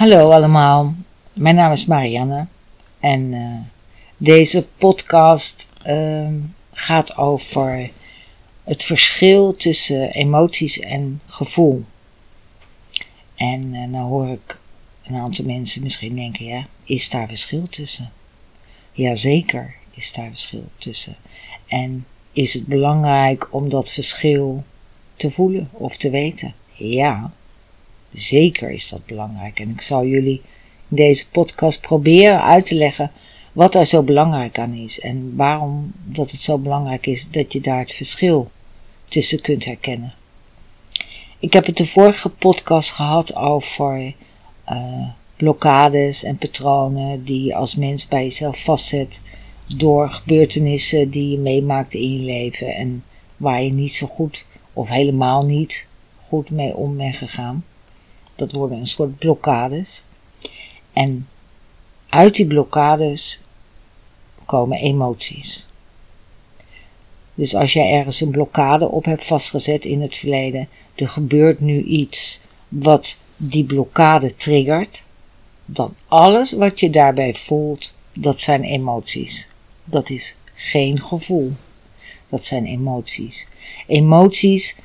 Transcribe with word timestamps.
Hallo 0.00 0.30
allemaal, 0.30 0.94
mijn 1.34 1.54
naam 1.54 1.72
is 1.72 1.86
Marianne 1.86 2.46
en 3.00 3.32
uh, 3.32 3.56
deze 4.16 4.66
podcast 4.66 5.68
uh, 5.86 6.28
gaat 6.72 7.16
over 7.16 7.90
het 8.64 8.82
verschil 8.82 9.56
tussen 9.56 10.10
emoties 10.10 10.78
en 10.78 11.20
gevoel. 11.26 11.84
En 13.34 13.74
uh, 13.74 13.84
nou 13.84 14.08
hoor 14.08 14.28
ik 14.28 14.58
een 15.02 15.16
aantal 15.16 15.44
mensen 15.44 15.82
misschien 15.82 16.16
denken, 16.16 16.44
ja, 16.44 16.66
is 16.84 17.10
daar 17.10 17.28
verschil 17.28 17.66
tussen? 17.70 18.12
Jazeker 18.92 19.74
is 19.90 20.12
daar 20.12 20.28
verschil 20.28 20.68
tussen. 20.78 21.16
En 21.66 22.06
is 22.32 22.54
het 22.54 22.66
belangrijk 22.66 23.48
om 23.50 23.68
dat 23.68 23.90
verschil 23.90 24.64
te 25.16 25.30
voelen 25.30 25.68
of 25.72 25.96
te 25.96 26.10
weten? 26.10 26.54
Ja, 26.74 27.32
Zeker 28.12 28.70
is 28.70 28.88
dat 28.88 29.06
belangrijk. 29.06 29.60
En 29.60 29.70
ik 29.70 29.80
zal 29.80 30.06
jullie 30.06 30.42
in 30.88 30.96
deze 30.96 31.28
podcast 31.28 31.80
proberen 31.80 32.42
uit 32.42 32.66
te 32.66 32.74
leggen 32.74 33.10
wat 33.52 33.74
er 33.74 33.86
zo 33.86 34.02
belangrijk 34.02 34.58
aan 34.58 34.74
is. 34.74 35.00
En 35.00 35.36
waarom 35.36 35.92
dat 36.04 36.30
het 36.30 36.40
zo 36.40 36.58
belangrijk 36.58 37.06
is 37.06 37.30
dat 37.30 37.52
je 37.52 37.60
daar 37.60 37.78
het 37.78 37.92
verschil 37.92 38.50
tussen 39.08 39.40
kunt 39.40 39.64
herkennen. 39.64 40.14
Ik 41.38 41.52
heb 41.52 41.66
het 41.66 41.76
de 41.76 41.86
vorige 41.86 42.28
podcast 42.28 42.90
gehad 42.90 43.36
over 43.36 44.14
uh, 44.70 45.08
blokkades 45.36 46.24
en 46.24 46.36
patronen 46.36 47.24
die 47.24 47.44
je 47.44 47.54
als 47.54 47.74
mens 47.74 48.08
bij 48.08 48.22
jezelf 48.22 48.62
vastzet 48.62 49.20
door 49.76 50.10
gebeurtenissen 50.10 51.10
die 51.10 51.30
je 51.30 51.38
meemaakt 51.38 51.94
in 51.94 52.12
je 52.18 52.24
leven 52.24 52.74
en 52.74 53.04
waar 53.36 53.62
je 53.62 53.72
niet 53.72 53.94
zo 53.94 54.06
goed 54.06 54.44
of 54.72 54.88
helemaal 54.88 55.44
niet 55.44 55.86
goed 56.28 56.50
mee 56.50 56.76
om 56.76 56.96
bent 56.96 57.16
gegaan. 57.16 57.64
Dat 58.40 58.52
worden 58.52 58.78
een 58.78 58.86
soort 58.86 59.18
blokkades. 59.18 60.04
En 60.92 61.28
uit 62.08 62.34
die 62.34 62.46
blokkades 62.46 63.40
komen 64.44 64.78
emoties. 64.78 65.66
Dus 67.34 67.54
als 67.54 67.72
jij 67.72 67.92
ergens 67.92 68.20
een 68.20 68.30
blokkade 68.30 68.88
op 68.88 69.04
hebt 69.04 69.24
vastgezet 69.24 69.84
in 69.84 70.00
het 70.00 70.16
verleden, 70.16 70.68
er 70.94 71.08
gebeurt 71.08 71.60
nu 71.60 71.82
iets 71.82 72.40
wat 72.68 73.18
die 73.36 73.64
blokkade 73.64 74.36
triggert, 74.36 75.02
dan 75.64 75.94
alles 76.08 76.52
wat 76.52 76.80
je 76.80 76.90
daarbij 76.90 77.34
voelt, 77.34 77.94
dat 78.12 78.40
zijn 78.40 78.64
emoties. 78.64 79.46
Dat 79.84 80.10
is 80.10 80.36
geen 80.54 81.02
gevoel. 81.02 81.52
Dat 82.28 82.46
zijn 82.46 82.66
emoties. 82.66 83.46
Emoties 83.86 84.76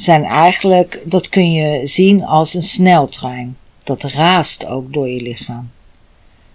zijn 0.00 0.24
eigenlijk, 0.24 1.00
dat 1.04 1.28
kun 1.28 1.52
je 1.52 1.86
zien 1.86 2.24
als 2.24 2.54
een 2.54 2.62
sneltrein. 2.62 3.56
Dat 3.84 4.02
raast 4.02 4.66
ook 4.66 4.92
door 4.92 5.08
je 5.08 5.22
lichaam. 5.22 5.70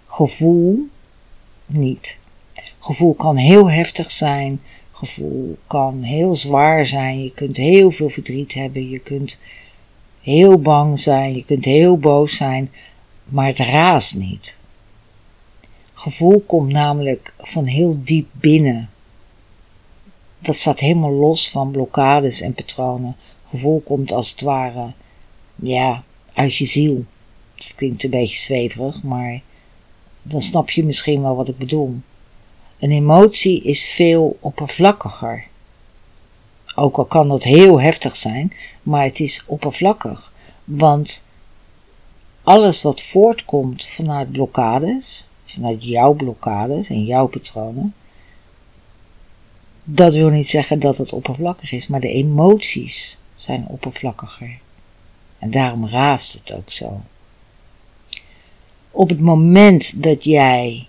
Gevoel 0.06 0.88
niet. 1.66 2.16
Gevoel 2.78 3.14
kan 3.14 3.36
heel 3.36 3.70
heftig 3.70 4.10
zijn. 4.10 4.60
Gevoel 4.90 5.58
kan 5.66 6.02
heel 6.02 6.34
zwaar 6.34 6.86
zijn. 6.86 7.22
Je 7.22 7.30
kunt 7.30 7.56
heel 7.56 7.90
veel 7.90 8.08
verdriet 8.08 8.54
hebben. 8.54 8.88
Je 8.88 8.98
kunt 8.98 9.40
heel 10.20 10.58
bang 10.58 11.00
zijn. 11.00 11.34
Je 11.34 11.44
kunt 11.44 11.64
heel 11.64 11.98
boos 11.98 12.36
zijn. 12.36 12.70
Maar 13.24 13.46
het 13.46 13.58
raast 13.58 14.14
niet. 14.14 14.56
Gevoel 15.94 16.40
komt 16.46 16.72
namelijk 16.72 17.34
van 17.38 17.64
heel 17.64 17.98
diep 18.02 18.26
binnen. 18.32 18.90
Dat 20.38 20.56
staat 20.56 20.80
helemaal 20.80 21.12
los 21.12 21.50
van 21.50 21.70
blokkades 21.70 22.40
en 22.40 22.54
patronen 22.54 23.16
gevoel 23.54 23.80
komt 23.80 24.12
als 24.12 24.30
het 24.30 24.40
ware, 24.40 24.92
ja, 25.54 26.02
uit 26.32 26.56
je 26.56 26.66
ziel. 26.66 27.04
Dat 27.54 27.74
klinkt 27.74 28.04
een 28.04 28.10
beetje 28.10 28.38
zweverig, 28.38 29.02
maar 29.02 29.40
dan 30.22 30.42
snap 30.42 30.70
je 30.70 30.84
misschien 30.84 31.22
wel 31.22 31.36
wat 31.36 31.48
ik 31.48 31.58
bedoel. 31.58 31.96
Een 32.78 32.90
emotie 32.90 33.62
is 33.62 33.88
veel 33.88 34.36
oppervlakkiger. 34.40 35.44
Ook 36.74 36.96
al 36.96 37.04
kan 37.04 37.28
dat 37.28 37.44
heel 37.44 37.80
heftig 37.80 38.16
zijn, 38.16 38.52
maar 38.82 39.04
het 39.04 39.20
is 39.20 39.44
oppervlakkig. 39.46 40.32
Want 40.64 41.24
alles 42.42 42.82
wat 42.82 43.02
voortkomt 43.02 43.84
vanuit 43.84 44.32
blokkades, 44.32 45.28
vanuit 45.44 45.84
jouw 45.84 46.12
blokkades 46.12 46.88
en 46.88 47.04
jouw 47.04 47.26
patronen, 47.26 47.94
dat 49.84 50.14
wil 50.14 50.28
niet 50.28 50.48
zeggen 50.48 50.80
dat 50.80 50.98
het 50.98 51.12
oppervlakkig 51.12 51.72
is, 51.72 51.86
maar 51.86 52.00
de 52.00 52.08
emoties 52.08 53.18
zijn 53.44 53.66
oppervlakkiger. 53.68 54.58
En 55.38 55.50
daarom 55.50 55.88
raast 55.88 56.32
het 56.32 56.52
ook 56.52 56.72
zo. 56.72 57.00
Op 58.90 59.08
het 59.08 59.20
moment 59.20 60.02
dat 60.02 60.24
jij 60.24 60.86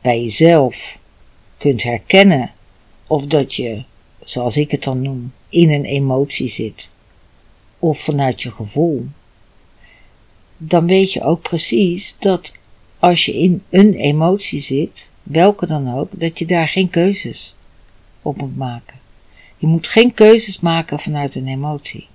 bij 0.00 0.20
jezelf 0.20 0.98
kunt 1.58 1.82
herkennen 1.82 2.52
of 3.06 3.26
dat 3.26 3.54
je, 3.54 3.82
zoals 4.24 4.56
ik 4.56 4.70
het 4.70 4.84
dan 4.84 5.02
noem, 5.02 5.32
in 5.48 5.70
een 5.70 5.84
emotie 5.84 6.48
zit, 6.48 6.90
of 7.78 7.98
vanuit 7.98 8.42
je 8.42 8.50
gevoel, 8.50 9.06
dan 10.56 10.86
weet 10.86 11.12
je 11.12 11.22
ook 11.22 11.42
precies 11.42 12.16
dat 12.18 12.52
als 12.98 13.24
je 13.24 13.34
in 13.34 13.62
een 13.70 13.94
emotie 13.94 14.60
zit, 14.60 15.08
welke 15.22 15.66
dan 15.66 15.94
ook, 15.94 16.10
dat 16.20 16.38
je 16.38 16.46
daar 16.46 16.68
geen 16.68 16.90
keuzes 16.90 17.56
op 18.22 18.36
moet 18.36 18.56
maken. 18.56 19.03
Je 19.64 19.70
moet 19.70 19.88
geen 19.88 20.14
keuzes 20.14 20.60
maken 20.60 20.98
vanuit 20.98 21.34
een 21.34 21.48
emotie. 21.48 22.06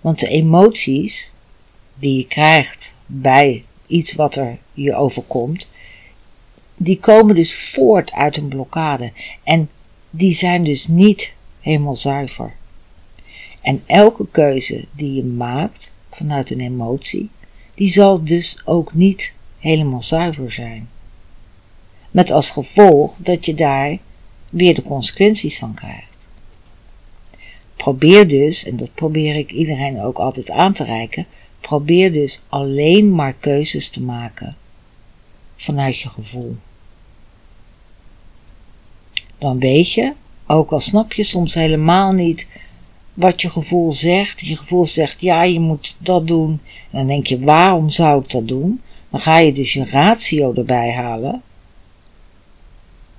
Want 0.00 0.18
de 0.18 0.28
emoties 0.28 1.32
die 1.94 2.16
je 2.16 2.26
krijgt 2.26 2.94
bij 3.06 3.64
iets 3.86 4.14
wat 4.14 4.36
er 4.36 4.58
je 4.72 4.94
overkomt, 4.94 5.70
die 6.76 6.98
komen 6.98 7.34
dus 7.34 7.54
voort 7.54 8.12
uit 8.12 8.36
een 8.36 8.48
blokkade. 8.48 9.12
En 9.42 9.70
die 10.10 10.34
zijn 10.34 10.64
dus 10.64 10.86
niet 10.86 11.32
helemaal 11.60 11.96
zuiver. 11.96 12.52
En 13.60 13.82
elke 13.86 14.26
keuze 14.30 14.84
die 14.92 15.14
je 15.14 15.24
maakt 15.24 15.90
vanuit 16.10 16.50
een 16.50 16.60
emotie, 16.60 17.30
die 17.74 17.90
zal 17.90 18.24
dus 18.24 18.62
ook 18.64 18.94
niet 18.94 19.32
helemaal 19.58 20.02
zuiver 20.02 20.52
zijn. 20.52 20.88
Met 22.10 22.30
als 22.30 22.50
gevolg 22.50 23.16
dat 23.16 23.46
je 23.46 23.54
daar 23.54 23.98
weer 24.50 24.74
de 24.74 24.82
consequenties 24.82 25.58
van 25.58 25.74
krijgt. 25.74 26.16
Probeer 27.76 28.28
dus, 28.28 28.64
en 28.64 28.76
dat 28.76 28.94
probeer 28.94 29.36
ik 29.36 29.50
iedereen 29.50 30.00
ook 30.00 30.18
altijd 30.18 30.50
aan 30.50 30.72
te 30.72 30.84
reiken, 30.84 31.26
probeer 31.60 32.12
dus 32.12 32.42
alleen 32.48 33.14
maar 33.14 33.32
keuzes 33.32 33.88
te 33.88 34.02
maken 34.02 34.56
vanuit 35.56 36.00
je 36.00 36.08
gevoel. 36.08 36.56
Dan 39.38 39.58
weet 39.58 39.92
je, 39.92 40.12
ook 40.46 40.70
al 40.70 40.80
snap 40.80 41.12
je 41.12 41.24
soms 41.24 41.54
helemaal 41.54 42.12
niet 42.12 42.48
wat 43.14 43.40
je 43.40 43.50
gevoel 43.50 43.92
zegt. 43.92 44.40
Je 44.40 44.56
gevoel 44.56 44.86
zegt, 44.86 45.20
ja, 45.20 45.42
je 45.42 45.60
moet 45.60 45.96
dat 45.98 46.26
doen. 46.26 46.60
En 46.90 46.98
dan 46.98 47.06
denk 47.06 47.26
je, 47.26 47.40
waarom 47.40 47.90
zou 47.90 48.22
ik 48.22 48.30
dat 48.30 48.48
doen? 48.48 48.80
Dan 49.10 49.20
ga 49.20 49.38
je 49.38 49.52
dus 49.52 49.72
je 49.72 49.84
ratio 49.84 50.54
erbij 50.54 50.92
halen. 50.92 51.42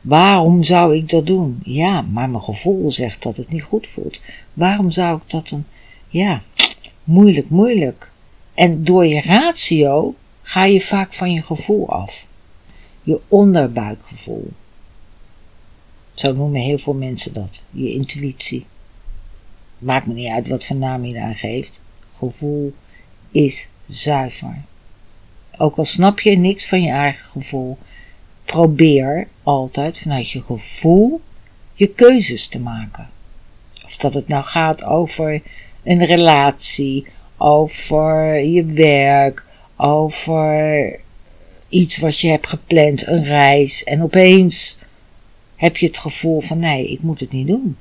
Waarom 0.01 0.63
zou 0.63 0.95
ik 0.95 1.09
dat 1.09 1.27
doen? 1.27 1.59
Ja, 1.63 2.01
maar 2.01 2.29
mijn 2.29 2.43
gevoel 2.43 2.91
zegt 2.91 3.23
dat 3.23 3.37
het 3.37 3.49
niet 3.49 3.63
goed 3.63 3.87
voelt. 3.87 4.21
Waarom 4.53 4.91
zou 4.91 5.17
ik 5.17 5.29
dat 5.29 5.49
dan? 5.49 5.65
Ja, 6.07 6.41
moeilijk, 7.03 7.49
moeilijk. 7.49 8.11
En 8.53 8.83
door 8.83 9.05
je 9.05 9.21
ratio 9.21 10.15
ga 10.41 10.65
je 10.65 10.81
vaak 10.81 11.13
van 11.13 11.31
je 11.33 11.41
gevoel 11.41 11.89
af. 11.89 12.25
Je 13.03 13.19
onderbuikgevoel. 13.27 14.51
Zo 16.13 16.33
noemen 16.33 16.61
heel 16.61 16.77
veel 16.77 16.93
mensen 16.93 17.33
dat. 17.33 17.63
Je 17.71 17.93
intuïtie. 17.93 18.65
Maakt 19.77 20.05
me 20.05 20.13
niet 20.13 20.29
uit 20.29 20.47
wat 20.47 20.63
voor 20.63 20.75
naam 20.75 21.05
je 21.05 21.13
daar 21.13 21.35
geeft. 21.35 21.83
Gevoel 22.13 22.73
is 23.31 23.69
zuiver. 23.85 24.61
Ook 25.57 25.77
al 25.77 25.85
snap 25.85 26.19
je 26.19 26.37
niks 26.37 26.67
van 26.67 26.81
je 26.81 26.91
eigen 26.91 27.25
gevoel, 27.25 27.77
probeer 28.51 29.27
altijd 29.43 29.97
vanuit 29.97 30.29
je 30.29 30.41
gevoel 30.41 31.21
je 31.73 31.87
keuzes 31.87 32.47
te 32.47 32.59
maken. 32.59 33.09
Of 33.85 33.95
dat 33.95 34.13
het 34.13 34.27
nou 34.27 34.43
gaat 34.43 34.83
over 34.83 35.41
een 35.83 36.05
relatie, 36.05 37.05
over 37.37 38.39
je 38.39 38.65
werk, 38.65 39.45
over 39.75 40.99
iets 41.69 41.97
wat 41.97 42.19
je 42.19 42.27
hebt 42.27 42.47
gepland, 42.47 43.07
een 43.07 43.23
reis, 43.23 43.83
en 43.83 44.03
opeens 44.03 44.79
heb 45.55 45.77
je 45.77 45.87
het 45.87 45.97
gevoel 45.97 46.41
van 46.41 46.59
nee, 46.59 46.87
ik 46.87 47.01
moet 47.01 47.19
het 47.19 47.31
niet 47.31 47.47
doen. 47.47 47.77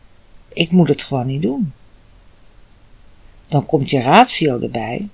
Ik 0.52 0.70
moet 0.70 0.88
het 0.88 1.02
gewoon 1.02 1.26
niet 1.26 1.42
doen. 1.42 1.72
Dan 3.48 3.66
komt 3.66 3.90
je 3.90 4.00
ratio 4.00 4.60
erbij 4.60 5.08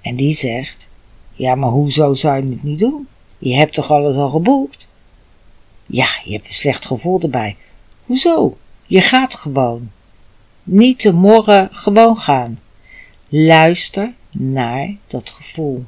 en 0.00 0.16
die 0.16 0.34
zegt, 0.34 0.88
ja, 1.32 1.54
maar 1.54 1.70
hoezo 1.70 2.14
zou 2.14 2.44
je 2.44 2.50
het 2.50 2.62
niet 2.62 2.78
doen? 2.78 3.08
Je 3.44 3.54
hebt 3.54 3.74
toch 3.74 3.90
alles 3.90 4.16
al 4.16 4.30
geboekt? 4.30 4.88
Ja, 5.86 6.08
je 6.24 6.32
hebt 6.32 6.46
een 6.46 6.54
slecht 6.54 6.86
gevoel 6.86 7.20
erbij. 7.20 7.56
Hoezo? 8.04 8.56
Je 8.86 9.00
gaat 9.00 9.34
gewoon. 9.34 9.90
Niet 10.62 11.00
te 11.00 11.12
morgen 11.12 11.68
gewoon 11.72 12.18
gaan. 12.18 12.60
Luister 13.28 14.12
naar 14.30 14.94
dat 15.06 15.30
gevoel. 15.30 15.84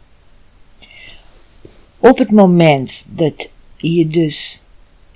Op 1.98 2.18
het 2.18 2.30
moment 2.30 3.06
dat 3.08 3.48
je 3.76 4.08
dus, 4.08 4.62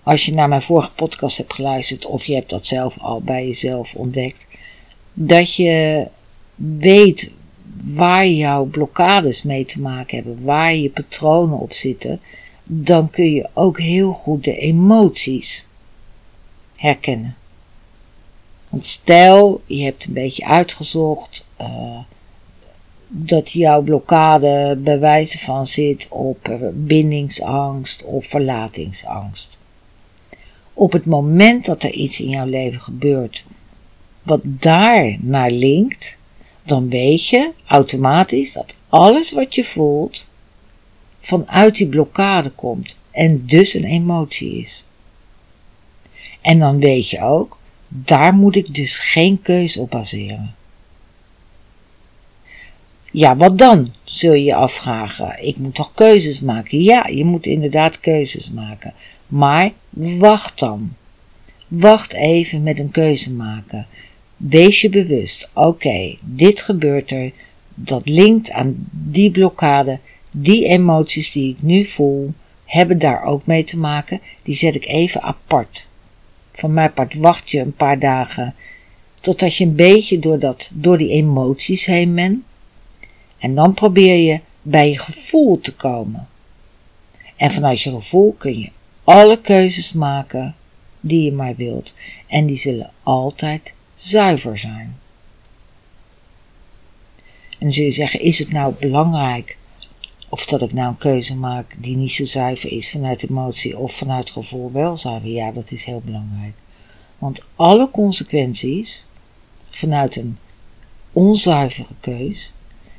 als 0.02 0.26
je 0.26 0.32
naar 0.32 0.48
mijn 0.48 0.62
vorige 0.62 0.90
podcast 0.90 1.36
hebt 1.36 1.54
geluisterd, 1.54 2.06
of 2.06 2.24
je 2.24 2.34
hebt 2.34 2.50
dat 2.50 2.66
zelf 2.66 2.98
al 2.98 3.20
bij 3.20 3.46
jezelf 3.46 3.94
ontdekt, 3.94 4.46
dat 5.12 5.54
je 5.54 6.06
weet 6.54 7.32
waar 7.82 8.26
jouw 8.26 8.64
blokkades 8.64 9.42
mee 9.42 9.64
te 9.64 9.80
maken 9.80 10.16
hebben, 10.16 10.44
waar 10.44 10.74
je 10.74 10.90
patronen 10.90 11.58
op 11.58 11.72
zitten, 11.72 12.20
dan 12.64 13.10
kun 13.10 13.32
je 13.32 13.48
ook 13.52 13.80
heel 13.80 14.12
goed 14.12 14.44
de 14.44 14.56
emoties 14.56 15.66
herkennen. 16.76 17.36
Want 18.68 18.86
stel, 18.86 19.62
je 19.66 19.82
hebt 19.82 20.04
een 20.04 20.12
beetje 20.12 20.46
uitgezocht 20.46 21.48
uh, 21.60 21.98
dat 23.08 23.50
jouw 23.50 23.82
blokkade 23.82 24.78
bij 24.78 24.98
wijze 24.98 25.38
van 25.38 25.66
zit 25.66 26.08
op 26.10 26.58
bindingsangst 26.72 28.04
of 28.04 28.26
verlatingsangst. 28.26 29.58
Op 30.74 30.92
het 30.92 31.06
moment 31.06 31.66
dat 31.66 31.82
er 31.82 31.92
iets 31.92 32.20
in 32.20 32.28
jouw 32.28 32.46
leven 32.46 32.80
gebeurt 32.80 33.44
wat 34.22 34.40
daar 34.42 35.16
naar 35.20 35.50
linkt, 35.50 36.16
dan 36.70 36.88
weet 36.88 37.28
je 37.28 37.50
automatisch 37.66 38.52
dat 38.52 38.74
alles 38.88 39.32
wat 39.32 39.54
je 39.54 39.64
voelt 39.64 40.30
vanuit 41.20 41.76
die 41.76 41.88
blokkade 41.88 42.50
komt 42.50 42.96
en 43.12 43.46
dus 43.46 43.74
een 43.74 43.84
emotie 43.84 44.60
is. 44.60 44.86
En 46.40 46.58
dan 46.58 46.78
weet 46.78 47.10
je 47.10 47.22
ook, 47.22 47.58
daar 47.88 48.34
moet 48.34 48.56
ik 48.56 48.74
dus 48.74 48.98
geen 48.98 49.42
keuze 49.42 49.80
op 49.80 49.90
baseren. 49.90 50.54
Ja, 53.12 53.36
wat 53.36 53.58
dan? 53.58 53.92
Zul 54.04 54.32
je 54.32 54.44
je 54.44 54.54
afvragen. 54.54 55.46
Ik 55.46 55.56
moet 55.56 55.74
toch 55.74 55.94
keuzes 55.94 56.40
maken? 56.40 56.82
Ja, 56.82 57.06
je 57.06 57.24
moet 57.24 57.46
inderdaad 57.46 58.00
keuzes 58.00 58.50
maken. 58.50 58.94
Maar 59.26 59.72
wacht 60.18 60.58
dan. 60.58 60.92
Wacht 61.68 62.12
even 62.12 62.62
met 62.62 62.78
een 62.78 62.90
keuze 62.90 63.32
maken. 63.32 63.86
Wees 64.48 64.80
je 64.80 64.88
bewust. 64.88 65.50
Oké, 65.54 66.16
dit 66.24 66.62
gebeurt 66.62 67.10
er. 67.10 67.32
Dat 67.74 68.08
linkt 68.08 68.50
aan 68.50 68.88
die 68.90 69.30
blokkade. 69.30 69.98
Die 70.30 70.64
emoties 70.64 71.32
die 71.32 71.50
ik 71.50 71.62
nu 71.62 71.84
voel, 71.84 72.32
hebben 72.64 72.98
daar 72.98 73.24
ook 73.24 73.46
mee 73.46 73.64
te 73.64 73.78
maken. 73.78 74.20
Die 74.42 74.56
zet 74.56 74.74
ik 74.74 74.86
even 74.86 75.22
apart. 75.22 75.86
Van 76.52 76.72
mijn 76.72 76.92
part 76.92 77.14
wacht 77.14 77.50
je 77.50 77.58
een 77.58 77.74
paar 77.74 77.98
dagen 77.98 78.54
totdat 79.20 79.56
je 79.56 79.64
een 79.64 79.74
beetje 79.74 80.18
door, 80.18 80.38
dat, 80.38 80.70
door 80.74 80.98
die 80.98 81.10
emoties 81.10 81.86
heen 81.86 82.14
bent. 82.14 82.38
En 83.38 83.54
dan 83.54 83.74
probeer 83.74 84.16
je 84.16 84.40
bij 84.62 84.90
je 84.90 84.98
gevoel 84.98 85.60
te 85.60 85.74
komen. 85.74 86.28
En 87.36 87.50
vanuit 87.50 87.80
je 87.80 87.90
gevoel 87.90 88.34
kun 88.38 88.58
je 88.58 88.70
alle 89.04 89.40
keuzes 89.40 89.92
maken 89.92 90.54
die 91.00 91.24
je 91.24 91.32
maar 91.32 91.56
wilt. 91.56 91.94
En 92.26 92.46
die 92.46 92.56
zullen 92.56 92.90
altijd 93.02 93.74
zuiver 94.00 94.58
zijn. 94.58 94.98
En 97.50 97.66
dan 97.66 97.72
zul 97.72 97.84
je 97.84 97.90
zeggen, 97.90 98.20
is 98.20 98.38
het 98.38 98.52
nou 98.52 98.74
belangrijk 98.80 99.58
of 100.28 100.46
dat 100.46 100.62
ik 100.62 100.72
nou 100.72 100.88
een 100.88 100.98
keuze 100.98 101.36
maak 101.36 101.74
die 101.76 101.96
niet 101.96 102.12
zo 102.12 102.24
zuiver 102.24 102.72
is 102.72 102.90
vanuit 102.90 103.30
emotie 103.30 103.78
of 103.78 103.92
vanuit 103.92 104.30
gevoel 104.30 104.72
wel 104.72 104.96
zuiver? 104.96 105.28
Ja, 105.28 105.52
dat 105.52 105.70
is 105.70 105.84
heel 105.84 106.00
belangrijk. 106.04 106.54
Want 107.18 107.44
alle 107.56 107.90
consequenties 107.90 109.06
vanuit 109.70 110.16
een 110.16 110.38
onzuivere 111.12 111.94
keus 112.00 112.52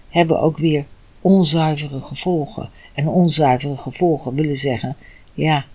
hebben 0.09 0.39
ook 0.39 0.57
weer 0.57 0.85
onzuivere 1.21 2.01
gevolgen. 2.01 2.69
En 2.93 3.07
onzuivere 3.07 3.77
gevolgen 3.77 4.35
willen 4.35 4.57
zeggen, 4.57 4.95
ja, 5.33 5.65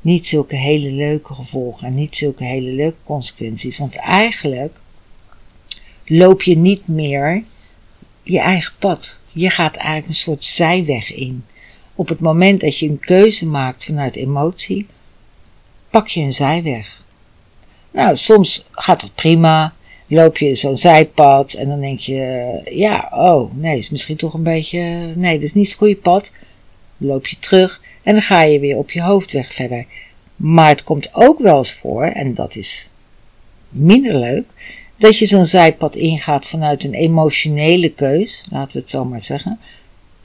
niet 0.00 0.28
zulke 0.28 0.56
hele 0.56 0.90
leuke 0.90 1.34
gevolgen 1.34 1.86
en 1.86 1.94
niet 1.94 2.16
zulke 2.16 2.44
hele 2.44 2.70
leuke 2.70 2.96
consequenties. 3.04 3.78
Want 3.78 3.96
eigenlijk 3.96 4.76
loop 6.06 6.42
je 6.42 6.56
niet 6.56 6.88
meer 6.88 7.42
je 8.22 8.38
eigen 8.38 8.74
pad. 8.78 9.18
Je 9.32 9.50
gaat 9.50 9.76
eigenlijk 9.76 10.08
een 10.08 10.14
soort 10.14 10.44
zijweg 10.44 11.14
in. 11.14 11.44
Op 11.94 12.08
het 12.08 12.20
moment 12.20 12.60
dat 12.60 12.78
je 12.78 12.88
een 12.88 12.98
keuze 12.98 13.46
maakt 13.46 13.84
vanuit 13.84 14.16
emotie, 14.16 14.86
pak 15.90 16.08
je 16.08 16.20
een 16.20 16.34
zijweg. 16.34 17.04
Nou, 17.90 18.16
soms 18.16 18.66
gaat 18.70 19.02
het 19.02 19.14
prima 19.14 19.74
loop 20.06 20.38
je 20.38 20.54
zo'n 20.54 20.76
zijpad 20.76 21.52
en 21.52 21.68
dan 21.68 21.80
denk 21.80 21.98
je, 21.98 22.50
ja, 22.64 23.08
oh, 23.12 23.54
nee, 23.54 23.78
is 23.78 23.90
misschien 23.90 24.16
toch 24.16 24.34
een 24.34 24.42
beetje, 24.42 25.12
nee, 25.14 25.34
dat 25.34 25.42
is 25.42 25.54
niet 25.54 25.66
het 25.66 25.76
goede 25.76 25.96
pad. 25.96 26.32
Loop 27.00 27.26
je 27.26 27.38
terug 27.38 27.82
en 28.02 28.12
dan 28.12 28.22
ga 28.22 28.42
je 28.42 28.58
weer 28.58 28.76
op 28.76 28.90
je 28.90 29.02
hoofdweg 29.02 29.52
verder. 29.52 29.86
Maar 30.36 30.68
het 30.68 30.84
komt 30.84 31.14
ook 31.14 31.38
wel 31.38 31.58
eens 31.58 31.72
voor, 31.72 32.04
en 32.04 32.34
dat 32.34 32.56
is 32.56 32.90
minder 33.68 34.14
leuk, 34.14 34.44
dat 34.96 35.18
je 35.18 35.26
zo'n 35.26 35.46
zijpad 35.46 35.96
ingaat 35.96 36.46
vanuit 36.46 36.84
een 36.84 36.94
emotionele 36.94 37.90
keus, 37.90 38.44
laten 38.50 38.72
we 38.72 38.78
het 38.78 38.90
zo 38.90 39.04
maar 39.04 39.22
zeggen, 39.22 39.58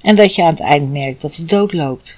en 0.01 0.15
dat 0.15 0.35
je 0.35 0.43
aan 0.43 0.49
het 0.49 0.59
eind 0.59 0.91
merkt 0.91 1.21
dat 1.21 1.35
het 1.35 1.49
dood 1.49 1.73
loopt. 1.73 2.17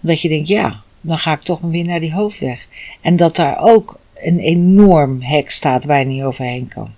Dat 0.00 0.20
je 0.20 0.28
denkt, 0.28 0.48
ja, 0.48 0.82
dan 1.00 1.18
ga 1.18 1.32
ik 1.32 1.40
toch 1.40 1.60
weer 1.60 1.84
naar 1.84 2.00
die 2.00 2.12
hoofdweg. 2.12 2.66
En 3.00 3.16
dat 3.16 3.36
daar 3.36 3.58
ook 3.60 3.98
een 4.14 4.38
enorm 4.38 5.22
hek 5.22 5.50
staat 5.50 5.84
waar 5.84 5.98
je 5.98 6.04
niet 6.04 6.22
overheen 6.22 6.68
kan. 6.68 6.90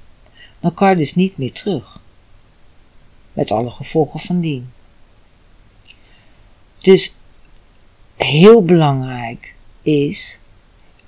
Dan 0.61 0.75
kan 0.75 0.91
je 0.91 0.97
dus 0.97 1.15
niet 1.15 1.39
meer 1.39 1.53
terug. 1.53 2.01
Met 3.33 3.51
alle 3.51 3.71
gevolgen 3.71 4.21
van 4.21 4.41
dien. 4.41 4.71
Dus 6.81 7.15
heel 8.17 8.65
belangrijk 8.65 9.55
is, 9.83 10.39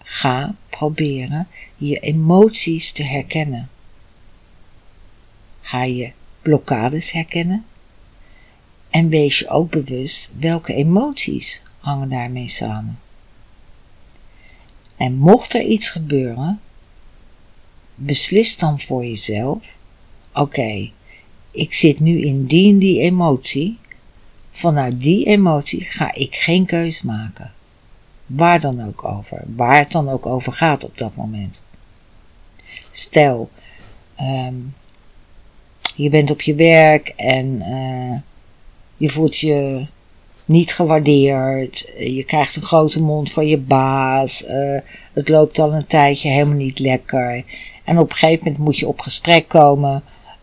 ga 0.03 0.55
proberen 0.69 1.49
je 1.77 1.99
emoties 1.99 2.93
te 2.93 3.03
herkennen. 3.03 3.71
Ga 5.61 5.85
je 5.85 6.13
blokkades 6.43 7.13
herkennen 7.13 7.65
en 8.91 9.09
wees 9.09 9.39
je 9.39 9.49
ook 9.49 9.71
bewust 9.71 10.31
welke 10.39 10.75
emoties 10.75 11.63
hangen 11.79 12.09
daarmee 12.09 12.49
samen. 12.49 13.01
En 14.97 15.15
mocht 15.15 15.55
er 15.55 15.63
iets 15.63 15.89
gebeuren, 15.89 16.61
beslis 17.95 18.59
dan 18.59 18.81
voor 18.81 19.05
jezelf: 19.05 19.77
oké, 20.33 20.91
ik 21.51 21.75
zit 21.75 22.01
nu 22.01 22.21
in 22.21 22.45
die 22.45 22.73
en 22.73 22.79
die 22.79 23.01
emotie. 23.01 23.79
Vanuit 24.55 25.01
die 25.01 25.27
emotie 25.27 25.85
ga 25.85 26.15
ik 26.15 26.35
geen 26.35 26.67
keus 26.67 27.03
maken. 27.03 27.53
Waar 28.27 28.61
dan 28.61 28.87
ook 28.87 29.05
over, 29.05 29.43
waar 29.57 29.79
het 29.79 29.93
dan 29.93 30.09
ook 30.09 30.27
over 30.27 30.53
gaat 30.53 30.85
op 30.85 30.99
dat 30.99 31.17
moment. 31.17 31.63
Stel, 32.91 33.51
um, 34.21 34.75
je 35.97 36.09
bent 36.09 36.31
op 36.31 36.43
je 36.43 36.55
werk 36.55 37.09
en 37.17 37.47
uh, 37.47 38.19
je 38.97 39.09
voelt 39.09 39.39
je 39.39 39.87
niet 40.45 40.75
gewaardeerd. 40.75 41.91
Je 41.99 42.25
krijgt 42.25 42.57
een 42.57 42.63
grote 42.63 43.03
mond 43.03 43.33
van 43.33 43.47
je 43.47 43.59
baas. 43.59 44.45
Uh, 44.49 44.81
het 45.13 45.29
loopt 45.29 45.59
al 45.59 45.73
een 45.73 45.87
tijdje 45.87 46.29
helemaal 46.29 46.57
niet 46.57 46.79
lekker. 46.79 47.45
En 47.85 47.99
op 47.99 48.11
een 48.11 48.17
gegeven 48.17 48.45
moment 48.45 48.65
moet 48.65 48.79
je 48.79 48.89
op 48.89 49.01
gesprek 49.01 49.49
komen. 49.49 50.03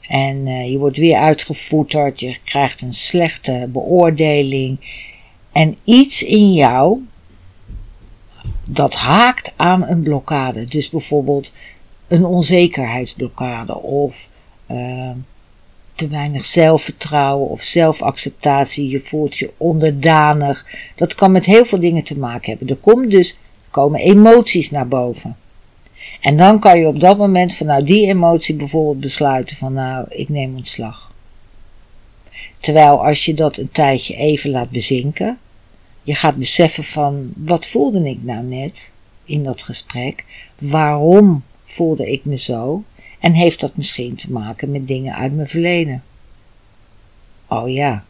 En 0.09 0.47
uh, 0.47 0.71
je 0.71 0.77
wordt 0.77 0.97
weer 0.97 1.17
uitgevoeterd. 1.17 2.19
Je 2.19 2.37
krijgt 2.43 2.81
een 2.81 2.93
slechte 2.93 3.69
beoordeling. 3.71 4.77
En 5.51 5.77
iets 5.83 6.23
in 6.23 6.53
jou 6.53 7.01
dat 8.63 8.95
haakt 8.95 9.53
aan 9.55 9.87
een 9.87 10.03
blokkade. 10.03 10.63
Dus 10.63 10.89
bijvoorbeeld 10.89 11.53
een 12.07 12.25
onzekerheidsblokkade 12.25 13.75
of 13.75 14.29
uh, 14.71 15.09
te 15.93 16.07
weinig 16.07 16.45
zelfvertrouwen 16.45 17.49
of 17.49 17.61
zelfacceptatie. 17.61 18.89
Je 18.89 18.99
voelt 18.99 19.37
je 19.37 19.51
onderdanig. 19.57 20.65
Dat 20.95 21.15
kan 21.15 21.31
met 21.31 21.45
heel 21.45 21.65
veel 21.65 21.79
dingen 21.79 22.03
te 22.03 22.19
maken 22.19 22.49
hebben. 22.49 22.67
Er 22.67 22.81
komt 22.81 23.11
dus, 23.11 23.37
komen 23.71 23.99
emoties 23.99 24.71
naar 24.71 24.87
boven. 24.87 25.37
En 26.21 26.37
dan 26.37 26.59
kan 26.59 26.79
je 26.79 26.87
op 26.87 26.99
dat 26.99 27.17
moment 27.17 27.53
vanuit 27.53 27.85
die 27.85 28.07
emotie 28.07 28.55
bijvoorbeeld 28.55 28.99
besluiten 28.99 29.57
van 29.57 29.73
nou, 29.73 30.05
ik 30.09 30.29
neem 30.29 30.55
ontslag. 30.55 31.13
Terwijl 32.59 33.05
als 33.05 33.25
je 33.25 33.33
dat 33.33 33.57
een 33.57 33.71
tijdje 33.71 34.15
even 34.15 34.49
laat 34.49 34.69
bezinken, 34.69 35.37
je 36.03 36.15
gaat 36.15 36.35
beseffen 36.35 36.83
van 36.83 37.31
wat 37.35 37.67
voelde 37.67 38.09
ik 38.09 38.23
nou 38.23 38.43
net 38.43 38.91
in 39.23 39.43
dat 39.43 39.63
gesprek? 39.63 40.25
Waarom 40.57 41.43
voelde 41.65 42.11
ik 42.11 42.25
me 42.25 42.37
zo? 42.37 42.83
En 43.19 43.33
heeft 43.33 43.59
dat 43.59 43.77
misschien 43.77 44.15
te 44.15 44.31
maken 44.31 44.71
met 44.71 44.87
dingen 44.87 45.15
uit 45.15 45.35
mijn 45.35 45.47
verleden? 45.47 46.03
Oh 47.47 47.69
ja, 47.69 48.03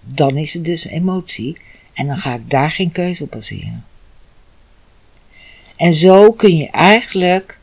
dan 0.00 0.36
is 0.36 0.54
het 0.54 0.64
dus 0.64 0.86
emotie 0.86 1.56
en 1.92 2.06
dan 2.06 2.16
ga 2.16 2.34
ik 2.34 2.50
daar 2.50 2.70
geen 2.70 2.92
keuze 2.92 3.24
op 3.24 3.30
baseren. 3.30 3.84
En 5.78 5.94
zo 5.94 6.32
kun 6.32 6.56
je 6.56 6.70
eigenlijk, 6.70 7.58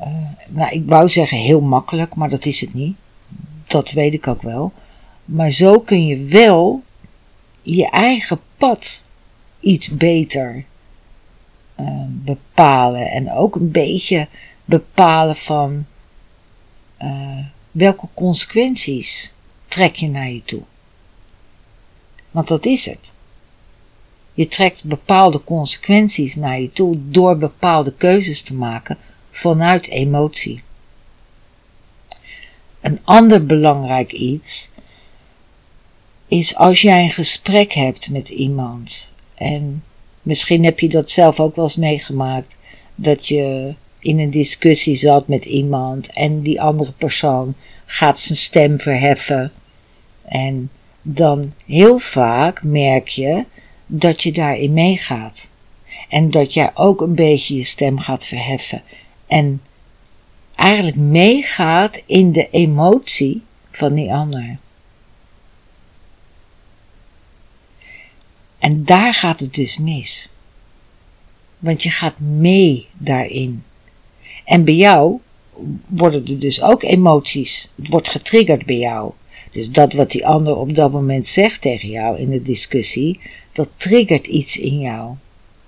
uh, 0.00 0.06
nou 0.48 0.70
ik 0.70 0.82
wou 0.86 1.08
zeggen 1.08 1.38
heel 1.38 1.60
makkelijk, 1.60 2.14
maar 2.14 2.30
dat 2.30 2.46
is 2.46 2.60
het 2.60 2.74
niet. 2.74 2.96
dat 3.66 3.90
weet 3.90 4.12
ik 4.12 4.26
ook 4.26 4.42
wel. 4.42 4.72
Maar 5.24 5.50
zo 5.50 5.80
kun 5.80 6.06
je 6.06 6.24
wel 6.24 6.82
je 7.62 7.90
eigen 7.90 8.40
pad 8.56 9.04
iets 9.60 9.88
beter 9.88 10.64
uh, 11.80 11.86
bepalen. 12.08 13.10
En 13.10 13.32
ook 13.32 13.54
een 13.54 13.70
beetje 13.70 14.28
bepalen 14.64 15.36
van 15.36 15.86
uh, 17.02 17.38
welke 17.70 18.08
consequenties 18.14 19.32
trek 19.66 19.94
je 19.94 20.08
naar 20.08 20.30
je 20.30 20.42
toe. 20.44 20.62
Want 22.30 22.48
dat 22.48 22.66
is 22.66 22.86
het. 22.86 23.12
Je 24.34 24.48
trekt 24.48 24.84
bepaalde 24.84 25.44
consequenties 25.44 26.34
naar 26.34 26.60
je 26.60 26.72
toe 26.72 26.96
door 26.98 27.38
bepaalde 27.38 27.92
keuzes 27.92 28.42
te 28.42 28.54
maken 28.54 28.98
vanuit 29.30 29.88
emotie. 29.88 30.62
Een 32.80 32.98
ander 33.04 33.46
belangrijk 33.46 34.12
iets 34.12 34.70
is 36.26 36.56
als 36.56 36.80
jij 36.82 37.02
een 37.02 37.10
gesprek 37.10 37.72
hebt 37.72 38.10
met 38.10 38.28
iemand 38.28 39.12
en 39.34 39.84
misschien 40.22 40.64
heb 40.64 40.80
je 40.80 40.88
dat 40.88 41.10
zelf 41.10 41.40
ook 41.40 41.56
wel 41.56 41.64
eens 41.64 41.76
meegemaakt 41.76 42.56
dat 42.94 43.26
je 43.26 43.74
in 43.98 44.18
een 44.18 44.30
discussie 44.30 44.94
zat 44.94 45.28
met 45.28 45.44
iemand 45.44 46.12
en 46.12 46.42
die 46.42 46.60
andere 46.60 46.92
persoon 46.92 47.54
gaat 47.86 48.20
zijn 48.20 48.38
stem 48.38 48.80
verheffen 48.80 49.52
en 50.24 50.70
dan 51.02 51.52
heel 51.66 51.98
vaak 51.98 52.62
merk 52.62 53.08
je 53.08 53.44
dat 53.86 54.22
je 54.22 54.32
daarin 54.32 54.72
meegaat. 54.72 55.50
En 56.08 56.30
dat 56.30 56.54
jij 56.54 56.70
ook 56.74 57.00
een 57.00 57.14
beetje 57.14 57.56
je 57.56 57.64
stem 57.64 57.98
gaat 57.98 58.24
verheffen. 58.24 58.82
En 59.26 59.62
eigenlijk 60.54 60.96
meegaat 60.96 62.00
in 62.06 62.32
de 62.32 62.48
emotie 62.50 63.42
van 63.70 63.94
die 63.94 64.12
ander. 64.12 64.56
En 68.58 68.84
daar 68.84 69.14
gaat 69.14 69.40
het 69.40 69.54
dus 69.54 69.78
mis. 69.78 70.30
Want 71.58 71.82
je 71.82 71.90
gaat 71.90 72.18
mee 72.18 72.86
daarin. 72.92 73.64
En 74.44 74.64
bij 74.64 74.74
jou 74.74 75.20
worden 75.88 76.26
er 76.26 76.38
dus 76.38 76.62
ook 76.62 76.82
emoties. 76.82 77.70
Het 77.76 77.88
wordt 77.88 78.08
getriggerd 78.08 78.66
bij 78.66 78.76
jou. 78.76 79.12
Dus 79.52 79.70
dat 79.70 79.92
wat 79.92 80.10
die 80.10 80.26
ander 80.26 80.56
op 80.56 80.74
dat 80.74 80.92
moment 80.92 81.28
zegt 81.28 81.60
tegen 81.60 81.88
jou 81.88 82.18
in 82.18 82.30
de 82.30 82.42
discussie, 82.42 83.20
dat 83.52 83.68
triggert 83.76 84.26
iets 84.26 84.56
in 84.56 84.78
jou. 84.78 85.14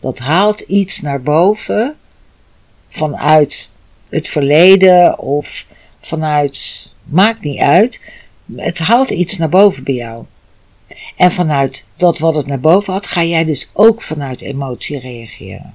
Dat 0.01 0.19
haalt 0.19 0.61
iets 0.61 1.01
naar 1.01 1.23
boven 1.23 1.97
vanuit 2.89 3.71
het 4.09 4.29
verleden 4.29 5.19
of 5.19 5.67
vanuit, 6.01 6.91
maakt 7.05 7.41
niet 7.41 7.59
uit, 7.59 8.01
het 8.57 8.79
haalt 8.79 9.11
iets 9.11 9.37
naar 9.39 9.49
boven 9.49 9.85
bij 9.85 9.95
jou. 9.95 10.25
En 11.17 11.33
vanuit 11.33 11.87
dat 11.97 12.19
wat 12.19 12.35
het 12.35 12.47
naar 12.47 12.61
boven 12.61 12.93
had, 12.93 13.07
ga 13.07 13.25
jij 13.25 13.45
dus 13.45 13.71
ook 13.73 14.03
vanuit 14.03 14.41
emotie 14.41 14.99
reageren. 14.99 15.75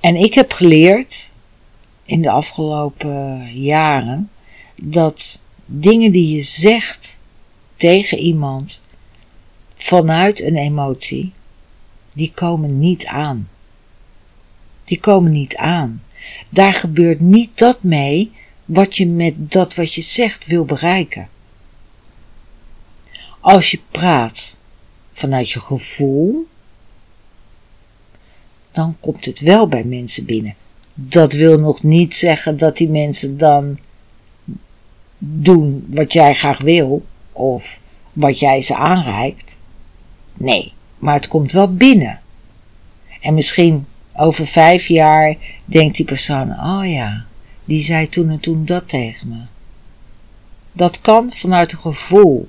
En 0.00 0.16
ik 0.16 0.34
heb 0.34 0.52
geleerd 0.52 1.30
in 2.04 2.22
de 2.22 2.30
afgelopen 2.30 3.50
jaren 3.52 4.30
dat 4.76 5.40
dingen 5.66 6.12
die 6.12 6.36
je 6.36 6.42
zegt 6.42 7.18
tegen 7.76 8.18
iemand 8.18 8.82
vanuit 9.76 10.40
een 10.40 10.56
emotie, 10.56 11.32
die 12.12 12.32
komen 12.34 12.78
niet 12.78 13.06
aan. 13.06 13.48
Die 14.84 15.00
komen 15.00 15.32
niet 15.32 15.56
aan. 15.56 16.02
Daar 16.48 16.72
gebeurt 16.72 17.20
niet 17.20 17.58
dat 17.58 17.82
mee 17.82 18.32
wat 18.64 18.96
je 18.96 19.06
met 19.06 19.52
dat 19.52 19.74
wat 19.74 19.94
je 19.94 20.00
zegt 20.00 20.46
wil 20.46 20.64
bereiken. 20.64 21.28
Als 23.40 23.70
je 23.70 23.80
praat 23.90 24.58
vanuit 25.12 25.50
je 25.50 25.60
gevoel, 25.60 26.46
dan 28.72 28.96
komt 29.00 29.24
het 29.24 29.40
wel 29.40 29.68
bij 29.68 29.84
mensen 29.84 30.24
binnen. 30.24 30.54
Dat 30.94 31.32
wil 31.32 31.58
nog 31.58 31.82
niet 31.82 32.16
zeggen 32.16 32.58
dat 32.58 32.76
die 32.76 32.88
mensen 32.88 33.38
dan 33.38 33.78
doen 35.26 35.86
wat 35.90 36.12
jij 36.12 36.34
graag 36.34 36.58
wil 36.58 37.04
of 37.32 37.80
wat 38.12 38.38
jij 38.38 38.62
ze 38.62 38.76
aanreikt. 38.76 39.58
Nee, 40.34 40.72
maar 40.98 41.14
het 41.14 41.28
komt 41.28 41.52
wel 41.52 41.74
binnen. 41.74 42.20
En 43.20 43.34
misschien 43.34 43.86
over 44.16 44.46
vijf 44.46 44.86
jaar 44.86 45.36
denkt 45.64 45.96
die 45.96 46.06
persoon: 46.06 46.50
Oh 46.50 46.90
ja, 46.90 47.24
die 47.64 47.82
zei 47.82 48.08
toen 48.08 48.30
en 48.30 48.40
toen 48.40 48.64
dat 48.64 48.88
tegen 48.88 49.28
me. 49.28 49.40
Dat 50.72 51.00
kan 51.00 51.32
vanuit 51.32 51.72
een 51.72 51.78
gevoel. 51.78 52.48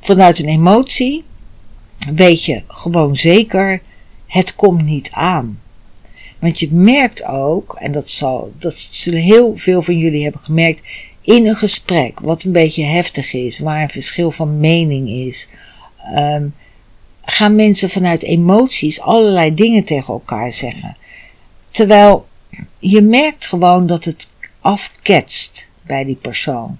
Vanuit 0.00 0.38
een 0.38 0.48
emotie 0.48 1.24
weet 2.12 2.44
je 2.44 2.62
gewoon 2.68 3.16
zeker: 3.16 3.82
het 4.26 4.54
komt 4.54 4.82
niet 4.82 5.10
aan. 5.12 5.62
Want 6.38 6.60
je 6.60 6.72
merkt 6.72 7.24
ook, 7.24 7.76
en 7.78 7.92
dat, 7.92 8.10
zal, 8.10 8.52
dat 8.58 8.88
zullen 8.90 9.20
heel 9.20 9.56
veel 9.56 9.82
van 9.82 9.98
jullie 9.98 10.22
hebben 10.22 10.40
gemerkt, 10.40 10.82
in 11.24 11.46
een 11.46 11.56
gesprek 11.56 12.20
wat 12.20 12.42
een 12.42 12.52
beetje 12.52 12.84
heftig 12.84 13.32
is, 13.32 13.58
waar 13.58 13.82
een 13.82 13.88
verschil 13.88 14.30
van 14.30 14.60
mening 14.60 15.08
is, 15.08 15.48
um, 16.16 16.54
gaan 17.24 17.54
mensen 17.54 17.90
vanuit 17.90 18.22
emoties 18.22 19.00
allerlei 19.00 19.54
dingen 19.54 19.84
tegen 19.84 20.12
elkaar 20.14 20.52
zeggen. 20.52 20.96
Terwijl 21.70 22.26
je 22.78 23.00
merkt 23.00 23.46
gewoon 23.46 23.86
dat 23.86 24.04
het 24.04 24.28
afketst 24.60 25.68
bij 25.82 26.04
die 26.04 26.14
persoon. 26.14 26.78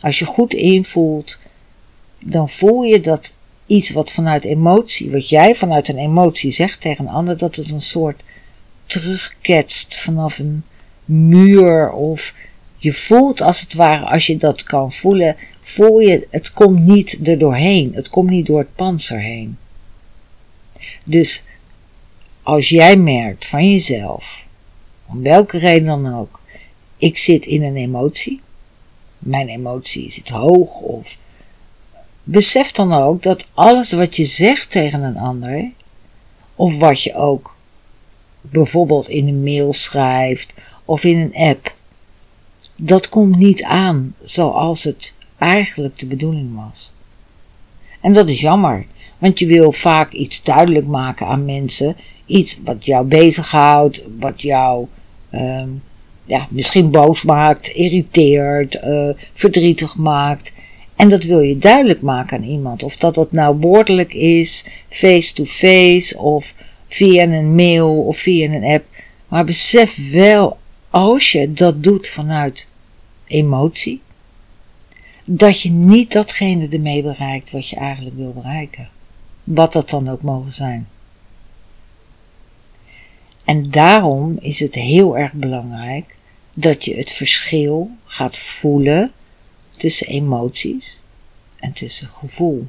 Als 0.00 0.18
je 0.18 0.24
goed 0.24 0.54
invoelt, 0.54 1.38
dan 2.18 2.48
voel 2.48 2.82
je 2.82 3.00
dat 3.00 3.34
iets 3.66 3.90
wat 3.90 4.12
vanuit 4.12 4.44
emotie, 4.44 5.10
wat 5.10 5.28
jij 5.28 5.54
vanuit 5.54 5.88
een 5.88 5.98
emotie 5.98 6.50
zegt 6.50 6.80
tegen 6.80 7.06
een 7.06 7.14
ander, 7.14 7.38
dat 7.38 7.56
het 7.56 7.70
een 7.70 7.80
soort 7.80 8.22
terugketst 8.86 9.96
vanaf 9.96 10.38
een 10.38 10.64
muur 11.04 11.90
of 11.90 12.34
je 12.82 12.92
voelt 12.92 13.40
als 13.40 13.60
het 13.60 13.74
ware, 13.74 14.04
als 14.04 14.26
je 14.26 14.36
dat 14.36 14.62
kan 14.62 14.92
voelen, 14.92 15.36
voel 15.60 15.98
je, 15.98 16.26
het 16.30 16.52
komt 16.52 16.78
niet 16.78 17.28
er 17.28 17.38
doorheen. 17.38 17.94
Het 17.94 18.08
komt 18.08 18.30
niet 18.30 18.46
door 18.46 18.58
het 18.58 18.74
panzer 18.74 19.20
heen. 19.20 19.58
Dus 21.04 21.44
als 22.42 22.68
jij 22.68 22.96
merkt 22.96 23.46
van 23.46 23.70
jezelf, 23.70 24.44
om 25.06 25.22
welke 25.22 25.58
reden 25.58 25.86
dan 25.86 26.14
ook, 26.14 26.40
ik 26.96 27.18
zit 27.18 27.46
in 27.46 27.62
een 27.62 27.76
emotie, 27.76 28.40
mijn 29.18 29.48
emotie 29.48 30.10
zit 30.10 30.28
hoog 30.28 30.74
of 30.74 31.16
besef 32.22 32.72
dan 32.72 32.92
ook 32.92 33.22
dat 33.22 33.48
alles 33.54 33.92
wat 33.92 34.16
je 34.16 34.24
zegt 34.24 34.70
tegen 34.70 35.02
een 35.02 35.18
ander, 35.18 35.70
of 36.54 36.78
wat 36.78 37.02
je 37.02 37.14
ook 37.14 37.56
bijvoorbeeld 38.40 39.08
in 39.08 39.28
een 39.28 39.42
mail 39.42 39.72
schrijft 39.72 40.54
of 40.84 41.04
in 41.04 41.18
een 41.18 41.34
app, 41.48 41.74
dat 42.76 43.08
komt 43.08 43.36
niet 43.36 43.62
aan 43.62 44.14
zoals 44.22 44.84
het 44.84 45.14
eigenlijk 45.38 45.98
de 45.98 46.06
bedoeling 46.06 46.48
was. 46.54 46.92
En 48.00 48.12
dat 48.12 48.28
is 48.28 48.40
jammer, 48.40 48.86
want 49.18 49.38
je 49.38 49.46
wil 49.46 49.72
vaak 49.72 50.12
iets 50.12 50.42
duidelijk 50.42 50.86
maken 50.86 51.26
aan 51.26 51.44
mensen, 51.44 51.96
iets 52.26 52.60
wat 52.64 52.84
jou 52.84 53.06
bezighoudt, 53.06 54.02
wat 54.18 54.42
jou 54.42 54.86
uh, 55.30 55.62
ja, 56.24 56.46
misschien 56.50 56.90
boos 56.90 57.22
maakt, 57.22 57.68
irriteert, 57.68 58.78
uh, 58.84 59.08
verdrietig 59.32 59.96
maakt. 59.96 60.52
En 60.96 61.08
dat 61.08 61.24
wil 61.24 61.40
je 61.40 61.58
duidelijk 61.58 62.02
maken 62.02 62.36
aan 62.36 62.44
iemand. 62.44 62.82
Of 62.82 62.96
dat 62.96 63.14
dat 63.14 63.32
nou 63.32 63.56
woordelijk 63.56 64.14
is, 64.14 64.64
face-to-face, 64.88 66.18
of 66.18 66.54
via 66.88 67.22
een 67.22 67.54
mail 67.54 68.02
of 68.02 68.16
via 68.16 68.50
een 68.50 68.64
app. 68.64 68.84
Maar 69.28 69.44
besef 69.44 70.10
wel, 70.12 70.58
als 70.92 71.32
je 71.32 71.52
dat 71.52 71.82
doet 71.82 72.08
vanuit 72.08 72.68
emotie, 73.26 74.00
dat 75.24 75.60
je 75.60 75.70
niet 75.70 76.12
datgene 76.12 76.68
ermee 76.68 77.02
bereikt 77.02 77.50
wat 77.50 77.68
je 77.68 77.76
eigenlijk 77.76 78.16
wil 78.16 78.32
bereiken. 78.32 78.88
Wat 79.44 79.72
dat 79.72 79.90
dan 79.90 80.08
ook 80.08 80.22
mogen 80.22 80.52
zijn. 80.52 80.88
En 83.44 83.70
daarom 83.70 84.38
is 84.40 84.60
het 84.60 84.74
heel 84.74 85.18
erg 85.18 85.32
belangrijk 85.32 86.16
dat 86.54 86.84
je 86.84 86.96
het 86.96 87.12
verschil 87.12 87.90
gaat 88.04 88.36
voelen 88.36 89.12
tussen 89.76 90.06
emoties 90.06 91.00
en 91.56 91.72
tussen 91.72 92.08
gevoel. 92.08 92.66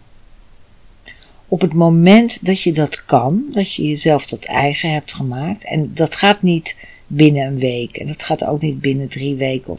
Op 1.48 1.62
het 1.62 1.74
moment 1.74 2.46
dat 2.46 2.62
je 2.62 2.72
dat 2.72 3.06
kan, 3.06 3.44
dat 3.52 3.74
je 3.74 3.88
jezelf 3.88 4.26
dat 4.26 4.44
eigen 4.44 4.92
hebt 4.92 5.14
gemaakt, 5.14 5.64
en 5.64 5.94
dat 5.94 6.16
gaat 6.16 6.42
niet 6.42 6.76
binnen 7.16 7.46
een 7.46 7.60
week, 7.60 7.98
en 7.98 8.08
dat 8.08 8.24
gaat 8.24 8.44
ook 8.44 8.62
niet 8.62 8.82
binnen 8.82 9.08
drie 9.08 9.36
weken, 9.36 9.78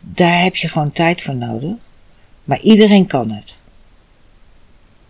daar 0.00 0.42
heb 0.42 0.56
je 0.56 0.68
gewoon 0.68 0.92
tijd 0.92 1.22
voor 1.22 1.36
nodig. 1.36 1.72
Maar 2.44 2.60
iedereen 2.60 3.06
kan 3.06 3.30
het. 3.30 3.58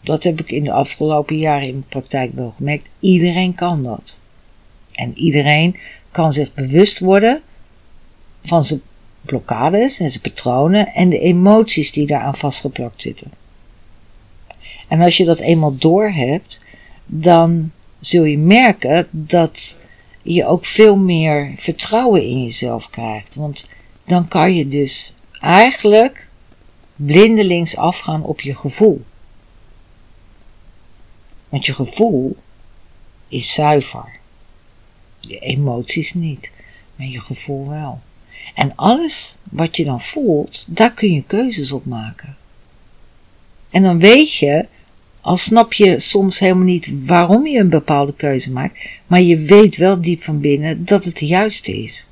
Dat 0.00 0.22
heb 0.22 0.40
ik 0.40 0.50
in 0.50 0.64
de 0.64 0.72
afgelopen 0.72 1.38
jaren 1.38 1.66
in 1.66 1.72
mijn 1.72 1.86
praktijk 1.88 2.34
wel 2.34 2.54
gemerkt. 2.56 2.88
Iedereen 3.00 3.54
kan 3.54 3.82
dat. 3.82 4.20
En 4.92 5.18
iedereen 5.18 5.76
kan 6.10 6.32
zich 6.32 6.54
bewust 6.54 6.98
worden 6.98 7.42
van 8.44 8.64
zijn 8.64 8.80
blokkades 9.20 9.98
en 9.98 10.10
zijn 10.10 10.22
patronen 10.22 10.94
en 10.94 11.08
de 11.08 11.18
emoties 11.18 11.92
die 11.92 12.06
daaraan 12.06 12.36
vastgeplakt 12.36 13.02
zitten. 13.02 13.30
En 14.88 15.00
als 15.00 15.16
je 15.16 15.24
dat 15.24 15.38
eenmaal 15.38 15.76
door 15.76 16.10
hebt, 16.10 16.60
dan 17.06 17.70
zul 18.00 18.24
je 18.24 18.38
merken 18.38 19.06
dat 19.10 19.78
je 20.34 20.46
ook 20.46 20.64
veel 20.64 20.96
meer 20.96 21.52
vertrouwen 21.56 22.22
in 22.22 22.42
jezelf 22.42 22.90
krijgt. 22.90 23.34
Want 23.34 23.68
dan 24.04 24.28
kan 24.28 24.54
je 24.54 24.68
dus 24.68 25.14
eigenlijk 25.40 26.28
blindelings 26.96 27.76
afgaan 27.76 28.22
op 28.22 28.40
je 28.40 28.54
gevoel. 28.54 29.04
Want 31.48 31.66
je 31.66 31.74
gevoel 31.74 32.36
is 33.28 33.52
zuiver. 33.52 34.08
Je 35.20 35.38
emoties 35.38 36.14
niet, 36.14 36.50
maar 36.96 37.06
je 37.06 37.20
gevoel 37.20 37.68
wel. 37.68 38.00
En 38.54 38.74
alles 38.74 39.38
wat 39.42 39.76
je 39.76 39.84
dan 39.84 40.00
voelt, 40.00 40.64
daar 40.68 40.92
kun 40.92 41.12
je 41.12 41.22
keuzes 41.22 41.72
op 41.72 41.84
maken. 41.84 42.36
En 43.70 43.82
dan 43.82 43.98
weet 43.98 44.34
je, 44.34 44.66
al 45.26 45.36
snap 45.36 45.72
je 45.72 46.00
soms 46.00 46.38
helemaal 46.38 46.64
niet 46.64 46.92
waarom 47.04 47.46
je 47.46 47.58
een 47.58 47.68
bepaalde 47.68 48.14
keuze 48.14 48.52
maakt, 48.52 48.78
maar 49.06 49.20
je 49.20 49.38
weet 49.38 49.76
wel 49.76 50.00
diep 50.00 50.22
van 50.22 50.40
binnen 50.40 50.84
dat 50.84 51.04
het 51.04 51.18
de 51.18 51.26
juiste 51.26 51.82
is. 51.82 52.08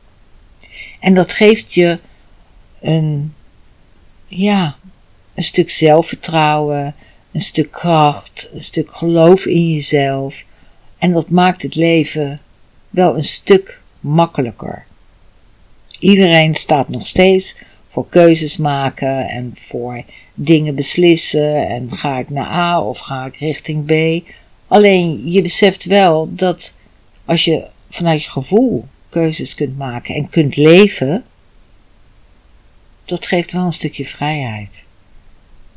En 1.00 1.14
dat 1.14 1.32
geeft 1.32 1.74
je 1.74 1.98
een, 2.80 3.34
ja, 4.26 4.76
een 5.34 5.42
stuk 5.42 5.70
zelfvertrouwen, 5.70 6.94
een 7.32 7.40
stuk 7.40 7.70
kracht, 7.70 8.50
een 8.54 8.64
stuk 8.64 8.94
geloof 8.94 9.46
in 9.46 9.72
jezelf. 9.72 10.44
En 10.98 11.12
dat 11.12 11.30
maakt 11.30 11.62
het 11.62 11.74
leven 11.74 12.40
wel 12.90 13.16
een 13.16 13.24
stuk 13.24 13.80
makkelijker. 14.00 14.84
Iedereen 15.98 16.54
staat 16.54 16.88
nog 16.88 17.06
steeds 17.06 17.56
voor 17.88 18.08
keuzes 18.08 18.56
maken 18.56 19.28
en 19.28 19.52
voor 19.54 20.04
dingen 20.34 20.74
beslissen 20.74 21.68
en 21.68 21.92
ga 21.92 22.18
ik 22.18 22.30
naar 22.30 22.46
A 22.46 22.80
of 22.80 22.98
ga 22.98 23.26
ik 23.26 23.36
richting 23.36 23.84
B. 23.84 24.24
Alleen 24.66 25.30
je 25.30 25.42
beseft 25.42 25.84
wel 25.84 26.34
dat 26.34 26.74
als 27.24 27.44
je 27.44 27.66
vanuit 27.90 28.24
je 28.24 28.30
gevoel 28.30 28.84
keuzes 29.08 29.54
kunt 29.54 29.78
maken 29.78 30.14
en 30.14 30.28
kunt 30.28 30.56
leven, 30.56 31.24
dat 33.04 33.26
geeft 33.26 33.52
wel 33.52 33.64
een 33.64 33.72
stukje 33.72 34.04
vrijheid. 34.04 34.84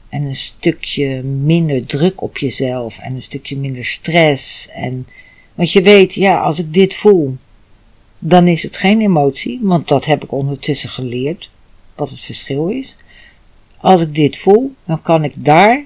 En 0.09 0.23
een 0.23 0.35
stukje 0.35 1.23
minder 1.23 1.85
druk 1.85 2.21
op 2.21 2.37
jezelf 2.37 2.99
en 2.99 3.15
een 3.15 3.21
stukje 3.21 3.57
minder 3.57 3.85
stress. 3.85 4.69
En, 4.69 5.07
want 5.55 5.71
je 5.71 5.81
weet, 5.81 6.13
ja, 6.13 6.41
als 6.41 6.59
ik 6.59 6.73
dit 6.73 6.95
voel, 6.95 7.37
dan 8.19 8.47
is 8.47 8.63
het 8.63 8.77
geen 8.77 9.01
emotie, 9.01 9.59
want 9.61 9.87
dat 9.87 10.05
heb 10.05 10.23
ik 10.23 10.31
ondertussen 10.31 10.89
geleerd, 10.89 11.49
wat 11.95 12.09
het 12.09 12.21
verschil 12.21 12.67
is. 12.67 12.97
Als 13.77 14.01
ik 14.01 14.15
dit 14.15 14.38
voel, 14.38 14.75
dan 14.86 15.01
kan 15.01 15.24
ik 15.24 15.34
daar 15.46 15.84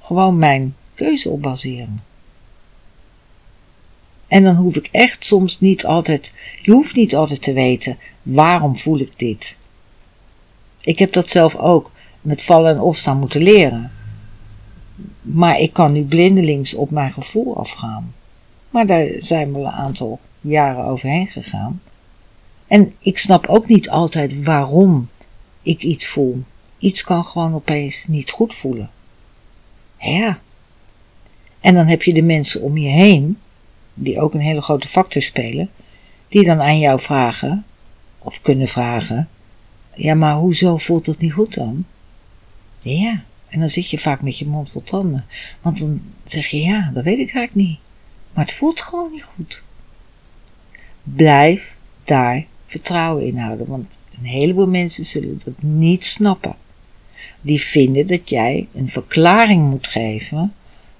gewoon 0.00 0.38
mijn 0.38 0.76
keuze 0.94 1.30
op 1.30 1.42
baseren. 1.42 2.02
En 4.26 4.42
dan 4.42 4.54
hoef 4.54 4.76
ik 4.76 4.88
echt 4.92 5.24
soms 5.24 5.60
niet 5.60 5.86
altijd, 5.86 6.34
je 6.62 6.72
hoeft 6.72 6.94
niet 6.94 7.14
altijd 7.14 7.42
te 7.42 7.52
weten, 7.52 7.98
waarom 8.22 8.76
voel 8.76 8.98
ik 8.98 9.12
dit? 9.16 9.56
Ik 10.80 10.98
heb 10.98 11.12
dat 11.12 11.30
zelf 11.30 11.56
ook 11.56 11.90
met 12.20 12.42
vallen 12.42 12.74
en 12.74 12.80
opstaan 12.80 13.18
moeten 13.18 13.42
leren. 13.42 13.92
Maar 15.22 15.58
ik 15.58 15.72
kan 15.72 15.92
nu 15.92 16.02
blindelings 16.02 16.74
op 16.74 16.90
mijn 16.90 17.12
gevoel 17.12 17.56
afgaan. 17.56 18.14
Maar 18.70 18.86
daar 18.86 19.08
zijn 19.18 19.52
we 19.52 19.58
een 19.58 19.66
aantal 19.66 20.20
jaren 20.40 20.84
overheen 20.84 21.26
gegaan. 21.26 21.80
En 22.66 22.94
ik 22.98 23.18
snap 23.18 23.46
ook 23.46 23.68
niet 23.68 23.90
altijd 23.90 24.42
waarom 24.42 25.08
ik 25.62 25.82
iets 25.82 26.06
voel. 26.06 26.42
Iets 26.84 27.04
kan 27.04 27.24
gewoon 27.24 27.54
opeens 27.54 28.06
niet 28.06 28.30
goed 28.30 28.54
voelen. 28.54 28.90
Ja. 29.98 30.38
En 31.60 31.74
dan 31.74 31.86
heb 31.86 32.02
je 32.02 32.14
de 32.14 32.22
mensen 32.22 32.60
om 32.60 32.76
je 32.76 32.88
heen, 32.88 33.38
die 33.94 34.20
ook 34.20 34.34
een 34.34 34.40
hele 34.40 34.62
grote 34.62 34.88
factor 34.88 35.22
spelen, 35.22 35.70
die 36.28 36.44
dan 36.44 36.60
aan 36.60 36.78
jou 36.78 37.00
vragen, 37.00 37.64
of 38.18 38.42
kunnen 38.42 38.68
vragen, 38.68 39.28
ja, 39.94 40.14
maar 40.14 40.34
hoezo 40.34 40.76
voelt 40.76 41.06
het 41.06 41.18
niet 41.18 41.32
goed 41.32 41.54
dan? 41.54 41.84
Ja, 42.80 43.22
en 43.48 43.60
dan 43.60 43.70
zit 43.70 43.90
je 43.90 43.98
vaak 43.98 44.22
met 44.22 44.38
je 44.38 44.46
mond 44.46 44.70
vol 44.70 44.82
tanden. 44.82 45.24
Want 45.62 45.78
dan 45.78 46.02
zeg 46.24 46.46
je, 46.46 46.60
ja, 46.60 46.90
dat 46.94 47.04
weet 47.04 47.18
ik 47.18 47.34
eigenlijk 47.34 47.68
niet. 47.68 47.78
Maar 48.32 48.44
het 48.44 48.54
voelt 48.54 48.80
gewoon 48.80 49.12
niet 49.12 49.24
goed. 49.24 49.64
Blijf 51.02 51.76
daar 52.04 52.44
vertrouwen 52.66 53.26
in 53.26 53.38
houden, 53.38 53.66
want 53.66 53.86
een 54.18 54.24
heleboel 54.24 54.68
mensen 54.68 55.04
zullen 55.04 55.40
dat 55.44 55.62
niet 55.62 56.06
snappen. 56.06 56.62
Die 57.44 57.60
vinden 57.60 58.06
dat 58.06 58.28
jij 58.28 58.66
een 58.74 58.88
verklaring 58.88 59.70
moet 59.70 59.86
geven 59.86 60.54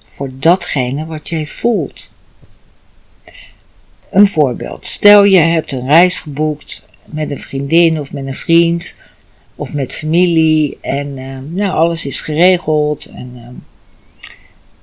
voor 0.04 0.30
datgene 0.32 1.06
wat 1.06 1.28
jij 1.28 1.46
voelt. 1.46 2.10
Een 4.10 4.26
voorbeeld. 4.26 4.86
Stel 4.86 5.24
je 5.24 5.38
hebt 5.38 5.72
een 5.72 5.86
reis 5.86 6.18
geboekt 6.18 6.88
met 7.04 7.30
een 7.30 7.38
vriendin 7.38 8.00
of 8.00 8.12
met 8.12 8.26
een 8.26 8.34
vriend 8.34 8.94
of 9.54 9.72
met 9.72 9.92
familie 9.92 10.78
en 10.80 11.16
uh, 11.16 11.38
nou, 11.50 11.72
alles 11.72 12.06
is 12.06 12.20
geregeld 12.20 13.06
en 13.06 13.32
uh, 13.34 13.48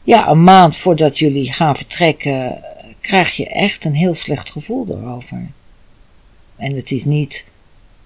ja, 0.04 0.28
een 0.28 0.44
maand 0.44 0.78
voordat 0.78 1.20
jullie 1.20 1.54
gaan 1.54 1.76
vertrekken 1.78 2.64
krijg 3.02 3.36
je 3.36 3.48
echt 3.48 3.86
een 3.86 3.96
heel 3.96 4.14
slecht 4.14 4.52
gevoel 4.52 4.86
erover. 4.90 5.48
En 6.56 6.76
het 6.76 6.92
is 6.92 7.06
niet, 7.06 7.46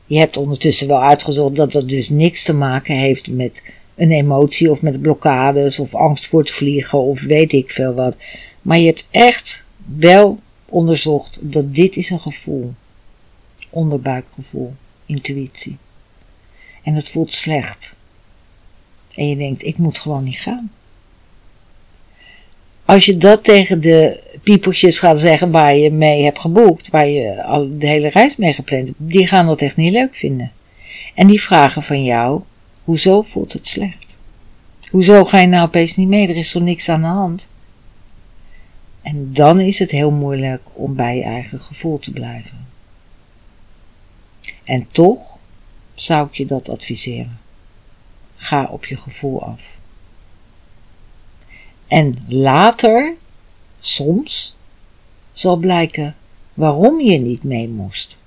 je 0.06 0.18
hebt 0.18 0.38
ondertussen 0.38 0.88
wel 0.88 1.02
uitgezocht 1.02 1.56
dat 1.56 1.72
dat 1.72 1.89
dus 1.89 2.10
niks 2.10 2.44
te 2.44 2.54
maken 2.54 2.96
heeft 2.96 3.28
met 3.28 3.63
een 3.96 4.12
emotie 4.12 4.72
of 4.72 4.82
met 4.82 5.02
blokkades 5.02 5.80
of 5.80 5.96
angst 5.96 6.28
voor 6.28 6.39
het 6.39 6.52
vliegen 6.52 7.00
of 7.00 7.22
weet 7.22 7.52
ik 7.52 7.72
veel 7.72 7.94
wat. 7.94 8.15
Maar 8.62 8.80
je 8.80 8.86
hebt 8.86 9.08
echt 9.12 9.63
wel 9.98 10.39
onderzocht 10.65 11.39
dat 11.41 11.76
dit 11.76 11.96
is 11.96 12.10
een 12.10 12.20
gevoel. 12.20 12.74
Onderbuikgevoel, 13.70 14.74
intuïtie. 15.06 15.78
En 16.84 16.94
het 16.94 17.10
voelt 17.10 17.34
slecht. 17.34 17.96
En 19.15 19.28
je 19.28 19.36
denkt, 19.36 19.63
ik 19.63 19.78
moet 19.78 20.00
gewoon 20.00 20.24
niet 20.24 20.39
gaan. 20.39 20.72
Als 22.86 23.06
je 23.06 23.18
dat 23.18 23.44
tegen 23.44 23.82
de 23.82 24.20
piepeltjes 24.45 24.99
gaat 24.99 25.19
zeggen 25.19 25.51
waar 25.51 25.75
je 25.75 25.91
mee 25.91 26.23
hebt 26.23 26.39
geboekt, 26.39 26.89
waar 26.89 27.08
je 27.08 27.43
al 27.43 27.77
de 27.77 27.88
hele 27.88 28.08
reis 28.08 28.36
mee 28.36 28.53
gepland 28.53 28.88
hebt, 28.88 28.99
die 28.99 29.27
gaan 29.27 29.45
dat 29.45 29.62
echt 29.62 29.75
niet 29.75 29.91
leuk 29.91 30.15
vinden. 30.15 30.51
En 31.13 31.27
die 31.27 31.41
vragen 31.41 31.84
van 31.84 32.03
jou, 32.03 32.41
hoezo 32.84 33.21
voelt 33.21 33.53
het 33.53 33.67
slecht? 33.67 34.17
Hoezo 34.89 35.25
ga 35.25 35.39
je 35.39 35.47
nou 35.47 35.67
opeens 35.67 35.95
niet 35.95 36.08
mee? 36.08 36.27
Er 36.27 36.38
is 36.38 36.51
toch 36.51 36.63
niks 36.63 36.89
aan 36.89 37.01
de 37.01 37.08
hand? 37.08 37.49
En 39.01 39.34
dan 39.34 39.60
is 39.60 39.79
het 39.79 39.91
heel 39.91 40.12
moeilijk 40.12 40.62
om 40.73 40.95
bij 40.95 41.17
je 41.17 41.23
eigen 41.23 41.60
gevoel 41.60 41.99
te 41.99 42.12
blijven. 42.12 42.67
En 44.63 44.88
toch 44.91 45.38
zou 45.95 46.27
ik 46.27 46.34
je 46.34 46.45
dat 46.45 46.69
adviseren. 46.69 47.39
Ga 48.36 48.67
op 48.71 48.86
je 48.86 48.97
gevoel 48.97 49.43
af. 49.43 49.77
En 51.88 52.15
later, 52.27 53.13
soms, 53.88 54.56
zal 55.34 55.56
blijken 55.56 56.15
waarom 56.54 57.02
je 57.02 57.17
niet 57.17 57.43
mee 57.43 57.67
moest. 57.67 58.17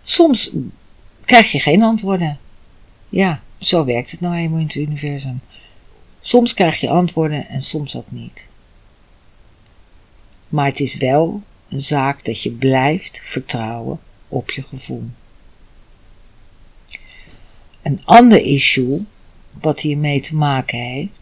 Soms 0.00 0.50
krijg 1.24 1.52
je 1.52 1.58
geen 1.58 1.82
antwoorden. 1.82 2.38
Ja, 3.08 3.42
zo 3.58 3.84
werkt 3.84 4.10
het 4.10 4.20
nou 4.20 4.34
eenmaal 4.34 4.58
in 4.58 4.66
het 4.66 4.74
universum. 4.74 5.40
Soms 6.20 6.54
krijg 6.54 6.80
je 6.80 6.88
antwoorden 6.88 7.48
en 7.48 7.62
soms 7.62 7.96
ook 7.96 8.10
niet. 8.10 8.46
Maar 10.48 10.66
het 10.66 10.80
is 10.80 10.96
wel 10.96 11.42
een 11.68 11.80
zaak 11.80 12.24
dat 12.24 12.42
je 12.42 12.50
blijft 12.50 13.20
vertrouwen 13.22 14.00
op 14.28 14.50
je 14.50 14.62
gevoel. 14.62 15.04
Een 17.82 18.00
ander 18.04 18.40
issue 18.40 19.04
wat 19.50 19.80
hiermee 19.80 20.20
te 20.20 20.36
maken 20.36 20.78
heeft, 20.78 21.18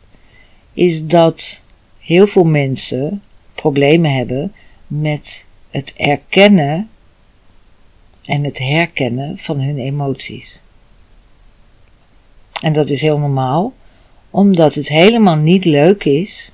is 0.73 1.07
dat 1.07 1.61
heel 2.01 2.27
veel 2.27 2.45
mensen 2.45 3.23
problemen 3.55 4.15
hebben 4.15 4.53
met 4.87 5.47
het 5.71 5.95
erkennen 5.97 6.91
en 8.25 8.45
het 8.45 8.59
herkennen 8.59 9.39
van 9.39 9.61
hun 9.61 9.79
emoties. 9.79 10.63
En 12.61 12.73
dat 12.73 12.91
is 12.91 13.01
heel 13.01 13.19
normaal, 13.19 13.73
omdat 14.31 14.75
het 14.75 14.89
helemaal 14.89 15.37
niet 15.37 15.65
leuk 15.65 16.05
is 16.05 16.53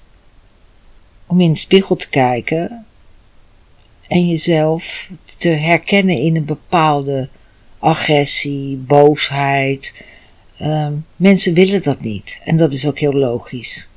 om 1.27 1.41
in 1.41 1.53
de 1.53 1.59
spiegel 1.59 1.97
te 1.97 2.09
kijken 2.09 2.87
en 4.09 4.29
jezelf 4.29 5.11
te 5.39 5.49
herkennen 5.49 6.19
in 6.19 6.37
een 6.37 6.45
bepaalde 6.45 7.29
agressie, 7.79 8.77
boosheid. 8.77 10.05
Um, 10.63 11.07
mensen 11.17 11.55
willen 11.55 11.83
dat 11.83 12.01
niet 12.01 12.41
en 12.45 12.57
dat 12.57 12.73
is 12.73 12.87
ook 12.87 12.99
heel 12.99 13.13
logisch. 13.13 13.89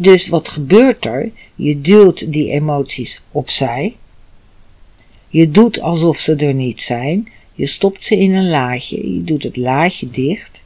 Dus 0.00 0.28
wat 0.28 0.48
gebeurt 0.48 1.06
er? 1.06 1.30
Je 1.54 1.80
duwt 1.80 2.32
die 2.32 2.50
emoties 2.50 3.22
opzij. 3.30 3.96
Je 5.28 5.50
doet 5.50 5.80
alsof 5.80 6.18
ze 6.18 6.34
er 6.36 6.54
niet 6.54 6.82
zijn. 6.82 7.32
Je 7.52 7.66
stopt 7.66 8.04
ze 8.04 8.16
in 8.16 8.34
een 8.34 8.48
laadje, 8.48 9.14
je 9.14 9.24
doet 9.24 9.42
het 9.42 9.56
laadje 9.56 10.10
dicht 10.10 10.62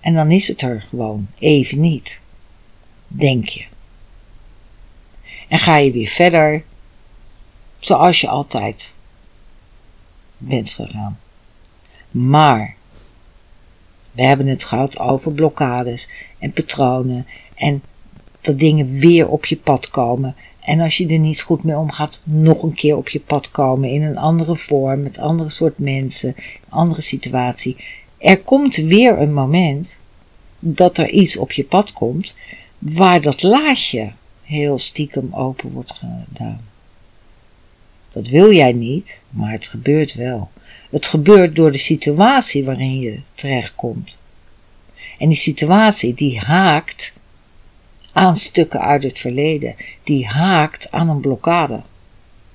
en 0.00 0.14
dan 0.14 0.30
is 0.30 0.48
het 0.48 0.62
er 0.62 0.82
gewoon 0.82 1.26
even 1.38 1.80
niet. 1.80 2.20
Denk 3.08 3.48
je. 3.48 3.64
En 5.48 5.58
ga 5.58 5.76
je 5.76 5.90
weer 5.90 6.08
verder 6.08 6.64
zoals 7.78 8.20
je 8.20 8.28
altijd 8.28 8.94
bent 10.38 10.70
gegaan. 10.70 11.18
Maar 12.10 12.76
we 14.12 14.22
hebben 14.22 14.46
het 14.46 14.64
gehad 14.64 14.98
over 14.98 15.32
blokkades 15.32 16.08
en 16.38 16.52
patronen 16.52 17.26
en 17.54 17.82
dat 18.44 18.58
dingen 18.58 18.92
weer 18.98 19.28
op 19.28 19.46
je 19.46 19.56
pad 19.56 19.90
komen. 19.90 20.34
En 20.60 20.80
als 20.80 20.96
je 20.96 21.06
er 21.06 21.18
niet 21.18 21.40
goed 21.40 21.64
mee 21.64 21.76
omgaat, 21.76 22.18
nog 22.24 22.62
een 22.62 22.74
keer 22.74 22.96
op 22.96 23.08
je 23.08 23.20
pad 23.20 23.50
komen 23.50 23.90
in 23.90 24.02
een 24.02 24.18
andere 24.18 24.56
vorm, 24.56 25.02
met 25.02 25.18
andere 25.18 25.50
soort 25.50 25.78
mensen, 25.78 26.34
andere 26.68 27.02
situatie. 27.02 27.76
Er 28.18 28.40
komt 28.40 28.76
weer 28.76 29.18
een 29.18 29.34
moment 29.34 29.98
dat 30.58 30.98
er 30.98 31.10
iets 31.10 31.36
op 31.36 31.52
je 31.52 31.64
pad 31.64 31.92
komt 31.92 32.36
waar 32.78 33.20
dat 33.20 33.42
laadje 33.42 34.12
heel 34.42 34.78
stiekem 34.78 35.28
open 35.32 35.72
wordt 35.72 35.92
gedaan. 35.92 36.60
Dat 38.12 38.28
wil 38.28 38.52
jij 38.52 38.72
niet, 38.72 39.20
maar 39.30 39.52
het 39.52 39.66
gebeurt 39.66 40.14
wel. 40.14 40.50
Het 40.90 41.06
gebeurt 41.06 41.56
door 41.56 41.72
de 41.72 41.78
situatie 41.78 42.64
waarin 42.64 43.00
je 43.00 43.20
terechtkomt. 43.34 44.18
En 45.18 45.28
die 45.28 45.36
situatie 45.36 46.14
die 46.14 46.38
haakt 46.38 47.12
aan 48.14 48.36
stukken 48.36 48.80
uit 48.80 49.02
het 49.02 49.18
verleden, 49.18 49.74
die 50.02 50.26
haakt 50.26 50.90
aan 50.90 51.08
een 51.08 51.20
blokkade, 51.20 51.80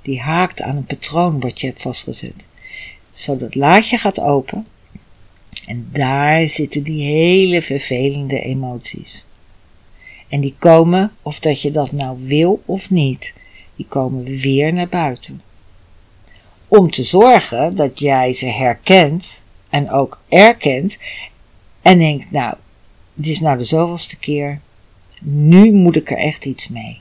die 0.01 0.21
haakt 0.21 0.61
aan 0.61 0.75
een 0.75 0.85
patroon 0.85 1.39
wat 1.39 1.59
je 1.59 1.67
hebt 1.67 1.81
vastgezet. 1.81 2.45
Zodat 3.11 3.55
laadje 3.55 3.97
gaat 3.97 4.19
open 4.19 4.67
en 5.65 5.89
daar 5.91 6.47
zitten 6.47 6.83
die 6.83 7.03
hele 7.03 7.61
vervelende 7.61 8.39
emoties. 8.39 9.27
En 10.27 10.41
die 10.41 10.55
komen, 10.59 11.11
of 11.21 11.39
dat 11.39 11.61
je 11.61 11.71
dat 11.71 11.91
nou 11.91 12.17
wil 12.27 12.61
of 12.65 12.89
niet, 12.89 13.33
die 13.75 13.85
komen 13.89 14.23
weer 14.23 14.73
naar 14.73 14.87
buiten. 14.87 15.41
Om 16.67 16.91
te 16.91 17.03
zorgen 17.03 17.75
dat 17.75 17.99
jij 17.99 18.33
ze 18.33 18.45
herkent 18.45 19.43
en 19.69 19.91
ook 19.91 20.19
erkent 20.27 20.97
en 21.81 21.97
denkt, 21.97 22.31
nou, 22.31 22.55
dit 23.13 23.31
is 23.31 23.39
nou 23.39 23.57
de 23.57 23.63
zoveelste 23.63 24.17
keer, 24.17 24.61
nu 25.21 25.71
moet 25.71 25.95
ik 25.95 26.11
er 26.11 26.17
echt 26.17 26.45
iets 26.45 26.67
mee. 26.67 26.99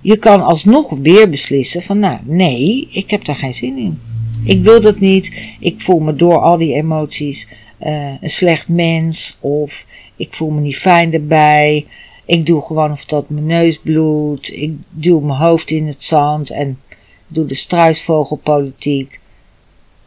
Je 0.00 0.16
kan 0.16 0.42
alsnog 0.42 0.90
weer 0.90 1.28
beslissen 1.28 1.82
van, 1.82 1.98
nou, 1.98 2.18
nee, 2.22 2.88
ik 2.90 3.10
heb 3.10 3.24
daar 3.24 3.36
geen 3.36 3.54
zin 3.54 3.78
in. 3.78 4.00
Ik 4.44 4.62
wil 4.62 4.80
dat 4.80 5.00
niet. 5.00 5.54
Ik 5.60 5.80
voel 5.80 5.98
me 5.98 6.16
door 6.16 6.38
al 6.38 6.56
die 6.56 6.74
emoties 6.74 7.48
uh, 7.82 8.10
een 8.20 8.30
slecht 8.30 8.68
mens 8.68 9.36
of 9.40 9.86
ik 10.16 10.34
voel 10.34 10.50
me 10.50 10.60
niet 10.60 10.76
fijn 10.76 11.12
erbij. 11.12 11.86
Ik 12.24 12.46
doe 12.46 12.62
gewoon 12.62 12.90
of 12.90 13.04
dat 13.04 13.30
mijn 13.30 13.46
neus 13.46 13.78
bloedt. 13.78 14.52
Ik 14.52 14.72
duw 14.90 15.20
mijn 15.20 15.38
hoofd 15.38 15.70
in 15.70 15.86
het 15.86 16.04
zand 16.04 16.50
en 16.50 16.78
doe 17.26 17.46
de 17.46 17.54
struisvogelpolitiek. 17.54 19.20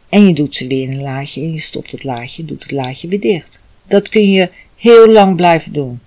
En 0.08 0.26
je 0.26 0.34
doet 0.34 0.56
ze 0.56 0.66
weer 0.66 0.82
in 0.82 0.92
een 0.92 1.02
laadje 1.02 1.40
en 1.40 1.52
je 1.52 1.60
stopt 1.60 1.90
het 1.90 2.04
laadje, 2.04 2.44
doet 2.44 2.62
het 2.62 2.72
laadje 2.72 3.08
weer 3.08 3.20
dicht. 3.20 3.58
Dat 3.86 4.08
kun 4.08 4.30
je 4.30 4.50
heel 4.76 5.08
lang 5.08 5.36
blijven 5.36 5.72
doen. 5.72 6.00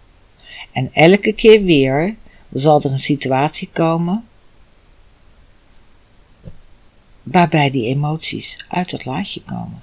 En 0.80 0.90
elke 0.94 1.34
keer 1.34 1.64
weer 1.64 2.16
zal 2.52 2.82
er 2.82 2.92
een 2.92 3.00
situatie 3.00 3.70
komen 3.74 4.24
waarbij 7.24 7.72
die 7.72 7.86
emoties 7.86 8.66
uit 8.68 8.92
het 8.92 9.06
laadje 9.06 9.42
komen. 9.42 9.82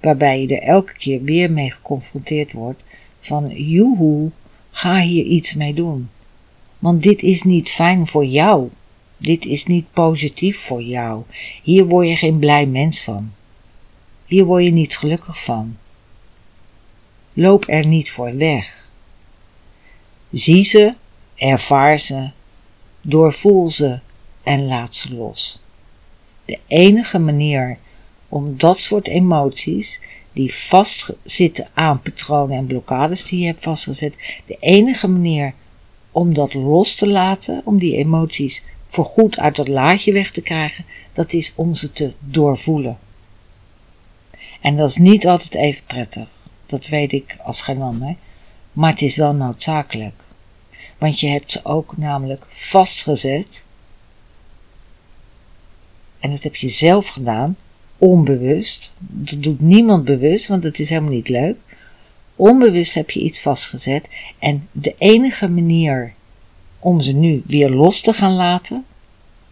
Waarbij 0.00 0.40
je 0.40 0.56
er 0.56 0.62
elke 0.62 0.92
keer 0.92 1.22
weer 1.22 1.52
mee 1.52 1.70
geconfronteerd 1.70 2.52
wordt 2.52 2.82
van 3.20 3.48
joehoe, 3.48 4.30
ga 4.70 5.00
hier 5.00 5.24
iets 5.24 5.54
mee 5.54 5.74
doen. 5.74 6.10
Want 6.78 7.02
dit 7.02 7.22
is 7.22 7.42
niet 7.42 7.70
fijn 7.70 8.06
voor 8.06 8.24
jou. 8.24 8.68
Dit 9.16 9.46
is 9.46 9.66
niet 9.66 9.92
positief 9.92 10.58
voor 10.58 10.82
jou. 10.82 11.22
Hier 11.62 11.84
word 11.84 12.08
je 12.08 12.16
geen 12.16 12.38
blij 12.38 12.66
mens 12.66 13.02
van. 13.02 13.32
Hier 14.26 14.44
word 14.44 14.64
je 14.64 14.70
niet 14.70 14.96
gelukkig 14.96 15.42
van. 15.42 15.76
Loop 17.32 17.64
er 17.68 17.86
niet 17.86 18.10
voor 18.10 18.36
weg. 18.36 18.81
Zie 20.32 20.64
ze, 20.64 20.94
ervaar 21.34 22.00
ze, 22.00 22.30
doorvoel 23.00 23.68
ze 23.68 23.98
en 24.42 24.66
laat 24.66 24.96
ze 24.96 25.14
los. 25.14 25.60
De 26.44 26.58
enige 26.66 27.18
manier 27.18 27.78
om 28.28 28.58
dat 28.58 28.80
soort 28.80 29.08
emoties, 29.08 30.00
die 30.32 30.54
vastzitten 30.54 31.68
aan 31.74 32.00
patronen 32.00 32.56
en 32.56 32.66
blokkades 32.66 33.24
die 33.24 33.40
je 33.40 33.46
hebt 33.46 33.62
vastgezet, 33.62 34.14
de 34.46 34.56
enige 34.60 35.08
manier 35.08 35.54
om 36.10 36.34
dat 36.34 36.54
los 36.54 36.94
te 36.94 37.06
laten, 37.06 37.62
om 37.64 37.78
die 37.78 37.96
emoties 37.96 38.64
voorgoed 38.86 39.38
uit 39.38 39.56
dat 39.56 39.68
laadje 39.68 40.12
weg 40.12 40.30
te 40.30 40.42
krijgen, 40.42 40.84
dat 41.12 41.32
is 41.32 41.52
om 41.56 41.74
ze 41.74 41.92
te 41.92 42.12
doorvoelen. 42.18 42.98
En 44.60 44.76
dat 44.76 44.88
is 44.88 44.96
niet 44.96 45.26
altijd 45.26 45.54
even 45.54 45.84
prettig, 45.86 46.28
dat 46.66 46.86
weet 46.86 47.12
ik 47.12 47.36
als 47.44 47.62
geen 47.62 47.82
ander, 47.82 48.14
maar 48.72 48.90
het 48.90 49.02
is 49.02 49.16
wel 49.16 49.32
noodzakelijk. 49.32 50.21
Want 51.02 51.20
je 51.20 51.28
hebt 51.28 51.52
ze 51.52 51.60
ook 51.64 51.96
namelijk 51.96 52.44
vastgezet 52.48 53.62
en 56.20 56.30
dat 56.30 56.42
heb 56.42 56.56
je 56.56 56.68
zelf 56.68 57.08
gedaan, 57.08 57.56
onbewust. 57.98 58.92
Dat 58.98 59.42
doet 59.42 59.60
niemand 59.60 60.04
bewust, 60.04 60.48
want 60.48 60.62
het 60.62 60.78
is 60.78 60.88
helemaal 60.88 61.10
niet 61.10 61.28
leuk. 61.28 61.56
Onbewust 62.36 62.94
heb 62.94 63.10
je 63.10 63.20
iets 63.20 63.40
vastgezet. 63.40 64.08
En 64.38 64.68
de 64.72 64.94
enige 64.98 65.48
manier 65.48 66.12
om 66.78 67.00
ze 67.00 67.12
nu 67.12 67.42
weer 67.46 67.70
los 67.70 68.00
te 68.00 68.12
gaan 68.12 68.34
laten 68.34 68.84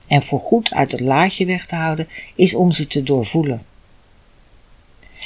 en 0.06 0.22
voorgoed 0.22 0.72
uit 0.72 0.92
het 0.92 1.00
laadje 1.00 1.46
weg 1.46 1.66
te 1.66 1.74
houden, 1.74 2.08
is 2.34 2.54
om 2.54 2.72
ze 2.72 2.86
te 2.86 3.02
doorvoelen. 3.02 3.62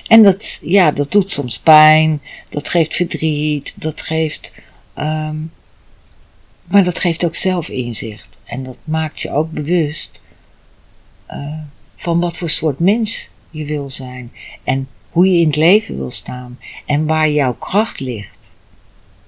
En 0.06 0.22
dat, 0.22 0.58
ja, 0.62 0.90
dat 0.90 1.12
doet 1.12 1.32
soms 1.32 1.58
pijn, 1.58 2.20
dat 2.48 2.68
geeft 2.68 2.94
verdriet, 2.94 3.74
dat 3.80 4.02
geeft, 4.02 4.62
um, 4.98 5.52
maar 6.64 6.84
dat 6.84 6.98
geeft 6.98 7.24
ook 7.24 7.34
zelfinzicht. 7.34 8.38
En 8.44 8.64
dat 8.64 8.78
maakt 8.84 9.20
je 9.20 9.30
ook 9.30 9.50
bewust 9.50 10.22
uh, 11.30 11.58
van 11.96 12.20
wat 12.20 12.36
voor 12.36 12.50
soort 12.50 12.78
mens 12.78 13.30
je 13.50 13.64
wil 13.64 13.90
zijn 13.90 14.32
en 14.64 14.88
hoe 15.10 15.30
je 15.30 15.38
in 15.38 15.46
het 15.46 15.56
leven 15.56 15.96
wil 15.96 16.10
staan 16.10 16.58
en 16.86 17.06
waar 17.06 17.30
jouw 17.30 17.54
kracht 17.54 18.00
ligt. 18.00 18.38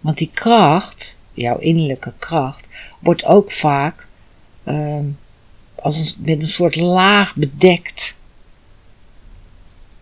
Want 0.00 0.18
die 0.18 0.30
kracht, 0.32 1.16
jouw 1.34 1.58
innerlijke 1.58 2.12
kracht, 2.18 2.68
wordt 2.98 3.24
ook 3.24 3.52
vaak 3.52 4.06
uh, 4.64 4.98
als 5.74 6.16
met 6.18 6.42
een 6.42 6.48
soort 6.48 6.76
laag 6.76 7.34
bedekt 7.34 8.14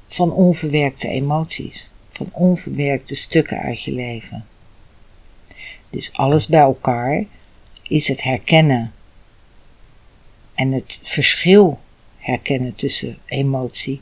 van 0.09 0.33
onverwerkte 0.33 1.09
emoties, 1.09 1.91
van 2.11 2.29
onverwerkte 2.33 3.15
stukken 3.15 3.59
uit 3.59 3.83
je 3.83 3.93
leven. 3.93 4.47
Dus 5.95 6.13
alles 6.13 6.47
bij 6.47 6.61
elkaar 6.61 7.25
is 7.83 8.09
het 8.09 8.23
herkennen 8.23 8.93
en 10.55 10.73
het 10.73 11.01
verschil 11.03 11.81
herkennen 12.19 12.75
tussen 12.75 13.19
emotie 13.25 14.01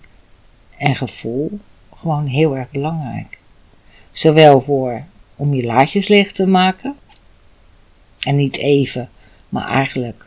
en 0.77 0.97
gevoel 0.97 1.59
gewoon 1.95 2.27
heel 2.27 2.57
erg 2.57 2.71
belangrijk. 2.71 3.39
Zowel 4.11 4.61
voor 4.61 5.05
om 5.37 5.55
je 5.55 5.65
laadjes 5.65 6.09
leeg 6.09 6.33
te 6.33 6.47
maken, 6.47 6.97
en 8.21 8.37
niet 8.37 8.57
even, 8.57 9.11
maar 9.49 9.69
eigenlijk 9.69 10.27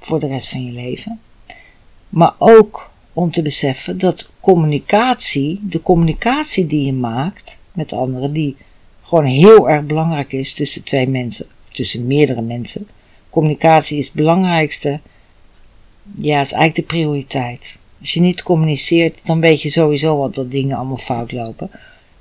voor 0.00 0.20
de 0.20 0.26
rest 0.26 0.48
van 0.48 0.64
je 0.64 0.72
leven. 0.72 1.20
Maar 2.08 2.34
ook 2.38 2.90
om 3.12 3.30
te 3.30 3.42
beseffen 3.42 3.98
dat 3.98 4.30
communicatie, 4.40 5.60
de 5.62 5.82
communicatie 5.82 6.66
die 6.66 6.84
je 6.84 6.92
maakt 6.92 7.56
met 7.72 7.92
anderen, 7.92 8.32
die 8.32 8.56
gewoon 9.02 9.24
heel 9.24 9.70
erg 9.70 9.84
belangrijk 9.84 10.32
is 10.32 10.52
tussen 10.52 10.84
twee 10.84 11.08
mensen, 11.08 11.46
tussen 11.72 12.06
meerdere 12.06 12.42
mensen. 12.42 12.88
Communicatie 13.30 13.98
is 13.98 14.04
het 14.04 14.14
belangrijkste 14.14 15.00
ja, 16.16 16.40
is 16.40 16.52
eigenlijk 16.52 16.74
de 16.74 16.94
prioriteit. 16.94 17.78
Als 18.00 18.12
je 18.12 18.20
niet 18.20 18.42
communiceert, 18.42 19.18
dan 19.24 19.40
weet 19.40 19.62
je 19.62 19.70
sowieso 19.70 20.16
wat 20.16 20.34
dat 20.34 20.50
dingen 20.50 20.76
allemaal 20.76 20.96
fout 20.96 21.32
lopen. 21.32 21.70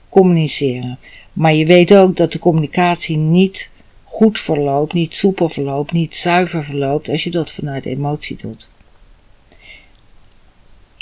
Communiceren. 0.10 1.00
Maar 1.34 1.54
je 1.54 1.66
weet 1.66 1.94
ook 1.94 2.18
dat 2.18 2.32
de 2.32 2.40
communicatie 2.40 3.18
niet 3.18 3.72
goed 4.04 4.40
verloopt, 4.40 4.94
niet 4.94 5.16
soepel 5.16 5.50
verloopt, 5.50 5.92
niet 5.92 6.16
zuiver 6.16 6.64
verloopt 6.64 7.10
als 7.10 7.24
je 7.24 7.30
dat 7.30 7.52
vanuit 7.52 7.86
emotie 7.86 8.38
doet. 8.38 8.70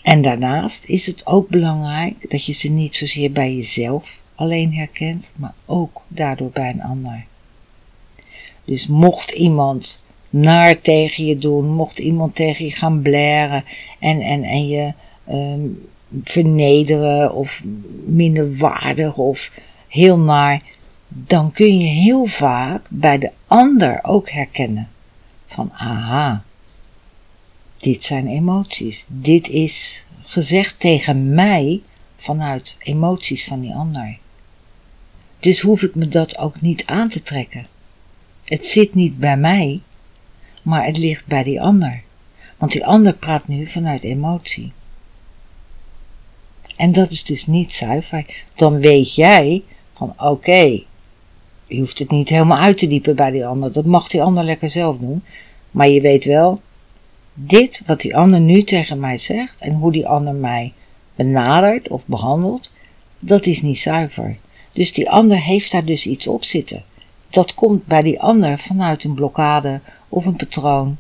En 0.02 0.22
daarnaast 0.22 0.84
is 0.86 1.06
het 1.06 1.26
ook 1.26 1.50
belangrijk 1.50 2.30
dat 2.30 2.46
je 2.46 2.54
ze 2.54 2.70
niet 2.70 2.96
zozeer 2.96 3.32
bij 3.32 3.56
jezelf 3.56 4.18
alleen 4.40 4.74
herkent, 4.74 5.34
maar 5.36 5.54
ook 5.66 6.02
daardoor 6.08 6.50
bij 6.50 6.70
een 6.70 6.82
ander. 6.82 7.26
Dus 8.66 8.88
mocht 8.88 9.32
iemand 9.32 10.04
naar 10.30 10.82
tegen 10.82 11.26
je 11.26 11.38
doen, 11.38 11.74
mocht 11.74 12.00
iemand 12.00 12.36
tegen 12.36 12.66
je 12.66 12.72
gaan 12.72 13.02
blaren 13.02 13.64
en, 14.00 14.22
en, 14.22 14.44
en 14.44 14.68
je 14.68 14.94
ehm, 15.26 15.60
vernederen 16.24 17.34
of 17.34 17.64
minderwaardig 18.06 19.18
of 19.18 19.52
heel 19.88 20.20
naar, 20.20 20.62
dan 21.08 21.52
kun 21.52 21.78
je 21.78 21.88
heel 21.88 22.26
vaak 22.26 22.86
bij 22.90 23.18
de 23.18 23.32
ander 23.48 24.00
ook 24.04 24.30
herkennen 24.30 24.90
van 25.48 25.72
aha, 25.74 26.44
dit 27.78 28.04
zijn 28.04 28.28
emoties. 28.28 29.06
Dit 29.08 29.50
is 29.50 30.06
gezegd 30.22 30.80
tegen 30.80 31.34
mij 31.34 31.82
vanuit 32.18 32.76
emoties 32.80 33.46
van 33.46 33.60
die 33.60 33.74
ander. 33.74 34.18
Dus 35.40 35.62
hoef 35.62 35.82
ik 35.82 35.96
me 35.96 36.08
dat 36.08 36.38
ook 36.38 36.62
niet 36.62 36.86
aan 36.86 37.10
te 37.10 37.22
trekken. 37.22 37.68
Het 38.46 38.66
zit 38.68 38.94
niet 38.94 39.20
bij 39.20 39.38
mij, 39.38 39.82
maar 40.62 40.86
het 40.86 40.98
ligt 40.98 41.28
bij 41.28 41.44
die 41.44 41.62
ander. 41.62 42.02
Want 42.58 42.72
die 42.72 42.86
ander 42.86 43.14
praat 43.14 43.48
nu 43.48 43.68
vanuit 43.68 44.04
emotie. 44.04 44.72
En 46.76 46.94
dat 46.94 47.10
is 47.10 47.24
dus 47.24 47.46
niet 47.46 47.74
zuiver. 47.74 48.26
Dan 48.56 48.80
weet 48.80 49.16
jij 49.16 49.64
van 49.94 50.14
oké, 50.18 50.82
je 51.68 51.80
hoeft 51.80 52.00
het 52.00 52.10
niet 52.12 52.30
helemaal 52.30 52.58
uit 52.58 52.78
te 52.78 52.88
diepen 52.88 53.16
bij 53.16 53.32
die 53.32 53.46
ander. 53.46 53.72
Dat 53.72 53.86
mag 53.86 54.08
die 54.08 54.22
ander 54.22 54.44
lekker 54.44 54.70
zelf 54.70 54.98
doen. 54.98 55.24
Maar 55.72 55.90
je 55.90 56.02
weet 56.02 56.26
wel, 56.26 56.62
dit 57.34 57.84
wat 57.86 58.02
die 58.02 58.16
ander 58.16 58.40
nu 58.40 58.64
tegen 58.64 59.00
mij 59.00 59.18
zegt 59.18 59.56
en 59.60 59.74
hoe 59.74 59.92
die 59.92 60.08
ander 60.08 60.34
mij 60.34 60.74
benadert 61.16 61.88
of 61.88 62.06
behandelt, 62.06 62.74
dat 63.20 63.46
is 63.46 63.62
niet 63.62 63.80
zuiver. 63.80 64.38
Dus 64.74 64.94
die 64.94 65.10
ander 65.10 65.42
heeft 65.42 65.72
daar 65.72 65.86
dus 65.86 66.06
iets 66.06 66.28
op 66.28 66.44
zitten. 66.44 66.84
Dat 67.30 67.54
komt 67.54 67.86
bij 67.86 68.02
die 68.02 68.22
ander 68.22 68.60
vanuit 68.60 69.04
een 69.04 69.14
blokkade 69.14 69.80
of 70.10 70.26
een 70.26 70.36
patroon. 70.36 70.98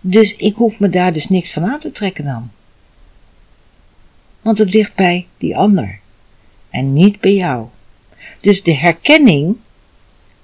Dus 0.00 0.36
ik 0.36 0.56
hoef 0.56 0.80
me 0.80 0.88
daar 0.88 1.12
dus 1.12 1.28
niks 1.28 1.52
van 1.52 1.64
aan 1.64 1.80
te 1.80 1.90
trekken 1.90 2.24
dan. 2.24 2.50
Want 4.40 4.58
het 4.58 4.74
ligt 4.74 4.94
bij 4.94 5.26
die 5.38 5.56
ander 5.56 5.98
en 6.70 6.92
niet 6.92 7.20
bij 7.20 7.34
jou. 7.34 7.66
Dus 8.40 8.62
de 8.62 8.74
herkenning 8.74 9.56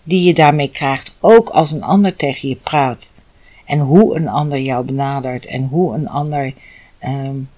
die 0.03 0.23
je 0.23 0.35
daarmee 0.35 0.71
krijgt, 0.71 1.17
ook 1.21 1.49
als 1.49 1.71
een 1.71 1.83
ander 1.83 2.17
tegen 2.17 2.49
je 2.49 2.57
praat, 2.57 3.11
en 3.65 3.79
hoe 3.79 4.17
een 4.17 4.29
ander 4.29 4.61
jou 4.61 4.85
benadert 4.85 5.47
en 5.47 5.65
hoe 5.65 5.95
een 5.95 6.09
ander 6.09 6.55
um, 7.05 7.49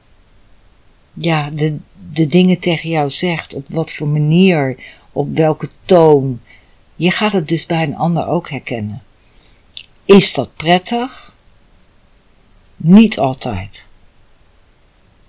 ja, 1.14 1.50
de, 1.50 1.77
de 2.12 2.27
dingen 2.27 2.59
tegen 2.59 2.90
jou 2.90 3.11
zegt, 3.11 3.55
op 3.55 3.66
wat 3.68 3.90
voor 3.92 4.09
manier, 4.09 4.77
op 5.12 5.37
welke 5.37 5.68
toon. 5.85 6.40
Je 6.96 7.11
gaat 7.11 7.33
het 7.33 7.48
dus 7.48 7.66
bij 7.66 7.83
een 7.83 7.96
ander 7.96 8.27
ook 8.27 8.50
herkennen. 8.50 9.03
Is 10.05 10.33
dat 10.33 10.57
prettig? 10.57 11.37
Niet 12.77 13.18
altijd. 13.18 13.87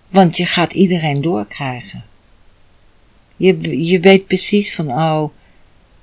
Want 0.10 0.38
je 0.38 0.46
gaat 0.46 0.74
iedereen 0.74 1.22
doorkrijgen. 1.22 2.06
Je, 3.38 3.86
je 3.86 4.00
weet 4.00 4.28
precies 4.28 4.76
van, 4.76 4.92
oh, 4.92 5.30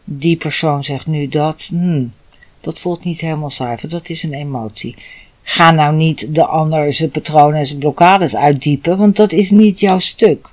die 0.04 0.36
persoon 0.36 0.84
zegt 0.84 1.06
nu 1.06 1.28
dat. 1.28 1.66
Hmm, 1.70 2.12
dat 2.60 2.80
voelt 2.80 3.04
niet 3.04 3.20
helemaal 3.20 3.50
zuiver. 3.50 3.88
Dat 3.88 4.08
is 4.08 4.22
een 4.22 4.34
emotie. 4.34 4.96
Ga 5.42 5.70
nou 5.70 5.94
niet 5.94 6.34
de 6.34 6.44
ander 6.44 6.94
zijn 6.94 7.10
patronen 7.10 7.58
en 7.58 7.66
zijn 7.66 7.78
blokkades 7.78 8.36
uitdiepen, 8.36 8.98
want 8.98 9.16
dat 9.16 9.32
is 9.32 9.50
niet 9.50 9.80
jouw 9.80 9.98
stuk. 9.98 10.48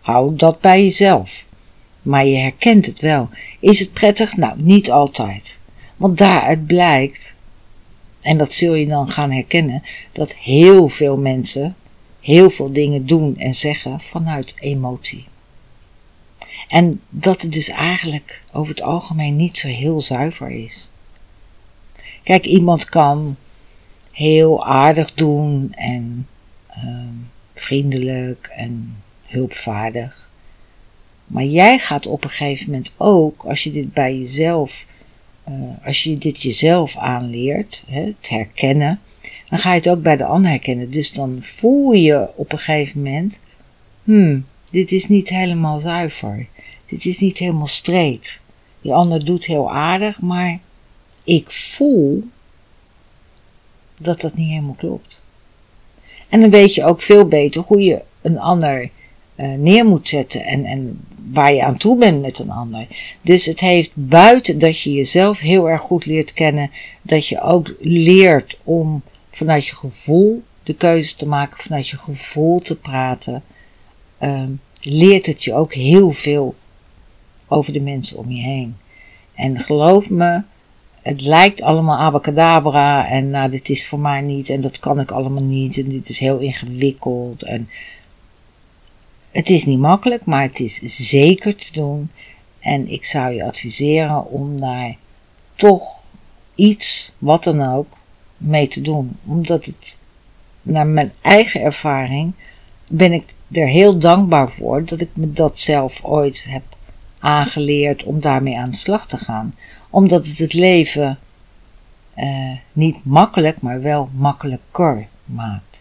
Hou 0.00 0.36
dat 0.36 0.60
bij 0.60 0.82
jezelf. 0.82 1.44
Maar 2.02 2.26
je 2.26 2.36
herkent 2.36 2.86
het 2.86 3.00
wel. 3.00 3.28
Is 3.60 3.78
het 3.78 3.92
prettig? 3.92 4.36
Nou, 4.36 4.54
niet 4.56 4.90
altijd. 4.90 5.58
Want 5.96 6.18
daaruit 6.18 6.66
blijkt, 6.66 7.34
en 8.20 8.38
dat 8.38 8.52
zul 8.52 8.74
je 8.74 8.86
dan 8.86 9.10
gaan 9.10 9.30
herkennen, 9.30 9.82
dat 10.12 10.34
heel 10.34 10.88
veel 10.88 11.16
mensen 11.16 11.76
heel 12.26 12.50
veel 12.50 12.72
dingen 12.72 13.06
doen 13.06 13.38
en 13.38 13.54
zeggen 13.54 14.00
vanuit 14.00 14.54
emotie. 14.58 15.26
En 16.68 17.00
dat 17.08 17.42
het 17.42 17.52
dus 17.52 17.68
eigenlijk 17.68 18.42
over 18.52 18.74
het 18.74 18.82
algemeen 18.82 19.36
niet 19.36 19.58
zo 19.58 19.68
heel 19.68 20.00
zuiver 20.00 20.50
is. 20.50 20.90
Kijk, 22.22 22.44
iemand 22.44 22.84
kan 22.84 23.36
heel 24.16 24.66
aardig 24.66 25.14
doen 25.14 25.72
en 25.74 26.26
uh, 26.76 26.84
vriendelijk 27.54 28.50
en 28.56 28.96
hulpvaardig. 29.26 30.30
Maar 31.26 31.44
jij 31.44 31.78
gaat 31.78 32.06
op 32.06 32.24
een 32.24 32.30
gegeven 32.30 32.70
moment 32.70 32.92
ook, 32.96 33.42
als 33.42 33.64
je 33.64 33.72
dit 33.72 33.92
bij 33.92 34.16
jezelf, 34.16 34.86
uh, 35.48 35.54
als 35.84 36.02
je 36.02 36.18
dit 36.18 36.42
jezelf 36.42 36.96
aanleert, 36.96 37.84
hè, 37.86 38.00
het 38.00 38.28
herkennen, 38.28 39.00
dan 39.48 39.58
ga 39.58 39.70
je 39.70 39.78
het 39.78 39.88
ook 39.88 40.02
bij 40.02 40.16
de 40.16 40.24
ander 40.24 40.50
herkennen. 40.50 40.90
Dus 40.90 41.12
dan 41.12 41.38
voel 41.40 41.92
je 41.92 42.28
op 42.34 42.52
een 42.52 42.58
gegeven 42.58 43.02
moment, 43.02 43.38
hmm, 44.04 44.46
dit 44.70 44.92
is 44.92 45.08
niet 45.08 45.28
helemaal 45.28 45.78
zuiver. 45.78 46.46
Dit 46.86 47.04
is 47.04 47.18
niet 47.18 47.38
helemaal 47.38 47.66
streed. 47.66 48.40
Die 48.80 48.92
ander 48.92 49.24
doet 49.24 49.44
heel 49.44 49.72
aardig, 49.72 50.20
maar 50.20 50.58
ik 51.24 51.50
voel 51.50 52.24
dat 53.96 54.20
dat 54.20 54.34
niet 54.34 54.48
helemaal 54.48 54.76
klopt. 54.78 55.22
En 56.28 56.40
dan 56.40 56.50
weet 56.50 56.74
je 56.74 56.84
ook 56.84 57.02
veel 57.02 57.28
beter 57.28 57.62
hoe 57.62 57.80
je 57.80 58.02
een 58.22 58.38
ander 58.38 58.90
uh, 59.36 59.52
neer 59.52 59.84
moet 59.84 60.08
zetten 60.08 60.44
en, 60.44 60.64
en 60.64 61.00
waar 61.32 61.54
je 61.54 61.64
aan 61.64 61.76
toe 61.76 61.98
bent 61.98 62.22
met 62.22 62.38
een 62.38 62.50
ander. 62.50 62.86
Dus 63.22 63.46
het 63.46 63.60
heeft 63.60 63.90
buiten 63.94 64.58
dat 64.58 64.80
je 64.80 64.92
jezelf 64.92 65.38
heel 65.38 65.68
erg 65.68 65.80
goed 65.80 66.06
leert 66.06 66.32
kennen, 66.32 66.70
dat 67.02 67.26
je 67.26 67.40
ook 67.40 67.74
leert 67.80 68.58
om 68.64 69.02
vanuit 69.30 69.66
je 69.66 69.74
gevoel 69.74 70.42
de 70.62 70.74
keuze 70.74 71.16
te 71.16 71.28
maken, 71.28 71.62
vanuit 71.62 71.88
je 71.88 71.96
gevoel 71.96 72.60
te 72.60 72.76
praten, 72.76 73.42
uh, 74.20 74.42
leert 74.80 75.26
het 75.26 75.44
je 75.44 75.54
ook 75.54 75.74
heel 75.74 76.10
veel 76.10 76.54
over 77.48 77.72
de 77.72 77.80
mensen 77.80 78.18
om 78.18 78.30
je 78.30 78.42
heen. 78.42 78.76
En 79.34 79.60
geloof 79.60 80.10
me, 80.10 80.42
het 81.06 81.20
lijkt 81.20 81.62
allemaal 81.62 81.98
abacadabra 81.98 83.08
en 83.08 83.30
nou, 83.30 83.50
dit 83.50 83.68
is 83.68 83.86
voor 83.86 83.98
mij 83.98 84.20
niet 84.20 84.50
en 84.50 84.60
dat 84.60 84.78
kan 84.78 85.00
ik 85.00 85.10
allemaal 85.10 85.42
niet 85.42 85.78
en 85.78 85.88
dit 85.88 86.08
is 86.08 86.18
heel 86.18 86.38
ingewikkeld 86.38 87.42
en 87.42 87.68
het 89.30 89.50
is 89.50 89.64
niet 89.64 89.78
makkelijk, 89.78 90.24
maar 90.24 90.42
het 90.42 90.60
is 90.60 90.80
zeker 91.08 91.56
te 91.56 91.72
doen 91.72 92.10
en 92.58 92.88
ik 92.88 93.04
zou 93.04 93.32
je 93.32 93.44
adviseren 93.44 94.26
om 94.26 94.60
daar 94.60 94.96
toch 95.54 96.04
iets, 96.54 97.14
wat 97.18 97.44
dan 97.44 97.62
ook, 97.62 97.96
mee 98.36 98.68
te 98.68 98.80
doen. 98.80 99.16
Omdat 99.26 99.64
het, 99.64 99.96
naar 100.62 100.86
mijn 100.86 101.12
eigen 101.20 101.60
ervaring, 101.60 102.32
ben 102.88 103.12
ik 103.12 103.24
er 103.52 103.68
heel 103.68 103.98
dankbaar 103.98 104.50
voor 104.50 104.84
dat 104.84 105.00
ik 105.00 105.10
me 105.14 105.32
dat 105.32 105.58
zelf 105.58 106.04
ooit 106.04 106.46
heb 106.48 106.62
aangeleerd 107.18 108.04
om 108.04 108.20
daarmee 108.20 108.58
aan 108.58 108.70
de 108.70 108.76
slag 108.76 109.06
te 109.06 109.16
gaan 109.16 109.54
omdat 109.90 110.26
het 110.26 110.38
het 110.38 110.52
leven 110.52 111.18
uh, 112.18 112.52
niet 112.72 113.04
makkelijk, 113.04 113.60
maar 113.60 113.82
wel 113.82 114.08
makkelijker 114.14 115.06
maakt. 115.24 115.80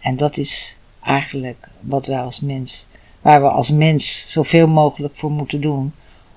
En 0.00 0.16
dat 0.16 0.36
is 0.36 0.76
eigenlijk 1.02 1.68
wat 1.80 2.06
wij 2.06 2.20
als 2.20 2.40
mens, 2.40 2.88
waar 3.20 3.42
we 3.42 3.48
als 3.48 3.70
mens 3.70 4.30
zoveel 4.30 4.66
mogelijk 4.66 5.16
voor 5.16 5.30
moeten 5.30 5.60
doen. 5.60 5.92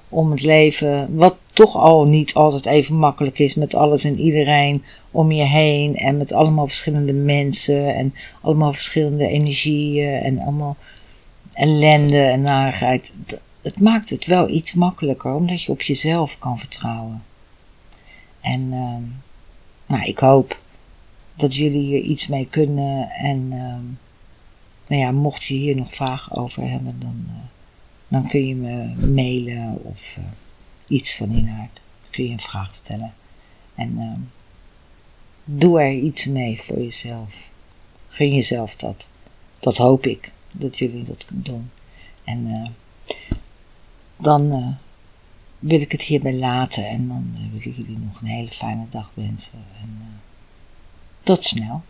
Om 0.10 0.32
het 0.32 0.42
leven, 0.42 1.16
wat 1.16 1.36
toch 1.54 1.76
al 1.76 2.06
niet 2.06 2.34
altijd 2.34 2.66
even 2.66 2.96
makkelijk 2.96 3.40
is 3.40 3.56
met 3.56 3.76
alles 3.76 4.04
en 4.04 4.20
iedereen 4.20 4.84
om 5.12 5.32
je 5.32 5.44
heen 5.44 5.96
en 5.96 6.18
met 6.18 6.34
allemaal 6.34 6.68
verschillende 6.68 7.14
mensen 7.14 7.96
en 7.96 8.14
allemaal 8.42 8.74
verschillende 8.74 9.28
energieën 9.28 10.22
en 10.22 10.40
allemaal 10.40 10.78
ellende 11.54 12.22
en 12.22 12.42
narigheid 12.42 13.14
het 13.66 13.80
maakt 13.80 14.10
het 14.10 14.26
wel 14.26 14.50
iets 14.50 14.74
makkelijker, 14.74 15.34
omdat 15.34 15.64
je 15.64 15.72
op 15.72 15.82
jezelf 15.82 16.40
kan 16.40 16.60
vertrouwen. 16.60 17.24
En 18.42 18.62
uh, 18.62 18.96
nou, 19.86 20.04
ik 20.04 20.20
hoop 20.20 20.60
dat 21.36 21.56
jullie 21.56 21.82
hier 21.82 22.02
iets 22.02 22.28
mee 22.28 22.48
kunnen. 22.50 23.10
En 23.10 23.40
uh, 23.42 23.76
nou 24.88 25.02
ja, 25.02 25.12
mocht 25.12 25.44
je 25.44 25.54
hier 25.54 25.76
nog 25.76 25.94
vragen 25.94 26.38
over 26.38 26.70
hebben, 26.70 27.00
dan, 27.00 27.26
uh, 27.28 27.34
dan 28.08 28.28
kun 28.28 28.48
je 28.48 28.56
me 28.56 28.94
mailen 29.14 29.80
of 29.84 30.16
eh, 30.18 30.24
iets 30.88 31.16
van 31.16 31.30
inhoud. 31.30 31.74
Dan 32.02 32.12
kun 32.12 32.26
je 32.26 32.32
een 32.32 32.40
vraag 32.40 32.76
stellen. 32.76 33.14
En 33.76 33.98
ehm, 33.98 34.20
doe 35.44 35.82
er 35.82 35.94
iets 35.94 36.26
mee 36.26 36.62
voor 36.62 36.78
jezelf. 36.78 37.50
Gun 38.08 38.34
jezelf 38.34 38.76
dat. 38.76 39.10
Dat 39.60 39.78
hoop 39.78 40.06
ik, 40.06 40.32
dat 40.52 40.78
jullie 40.78 41.04
dat 41.04 41.26
doen. 41.34 41.70
En 42.24 42.48
uh, 42.48 42.68
dan 44.18 44.52
uh, 44.52 44.68
wil 45.60 45.82
ik 45.82 45.92
het 45.92 46.02
hierbij 46.02 46.34
laten 46.34 46.88
en 46.88 47.08
dan 47.08 47.32
uh, 47.34 47.40
wil 47.52 47.72
ik 47.72 47.78
jullie 47.78 47.98
nog 47.98 48.22
een 48.22 48.28
hele 48.28 48.52
fijne 48.52 48.86
dag 48.90 49.12
wensen. 49.14 49.64
En 49.82 49.98
uh, 50.00 50.06
tot 51.24 51.44
snel. 51.44 51.82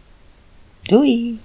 Doei! 0.81 1.39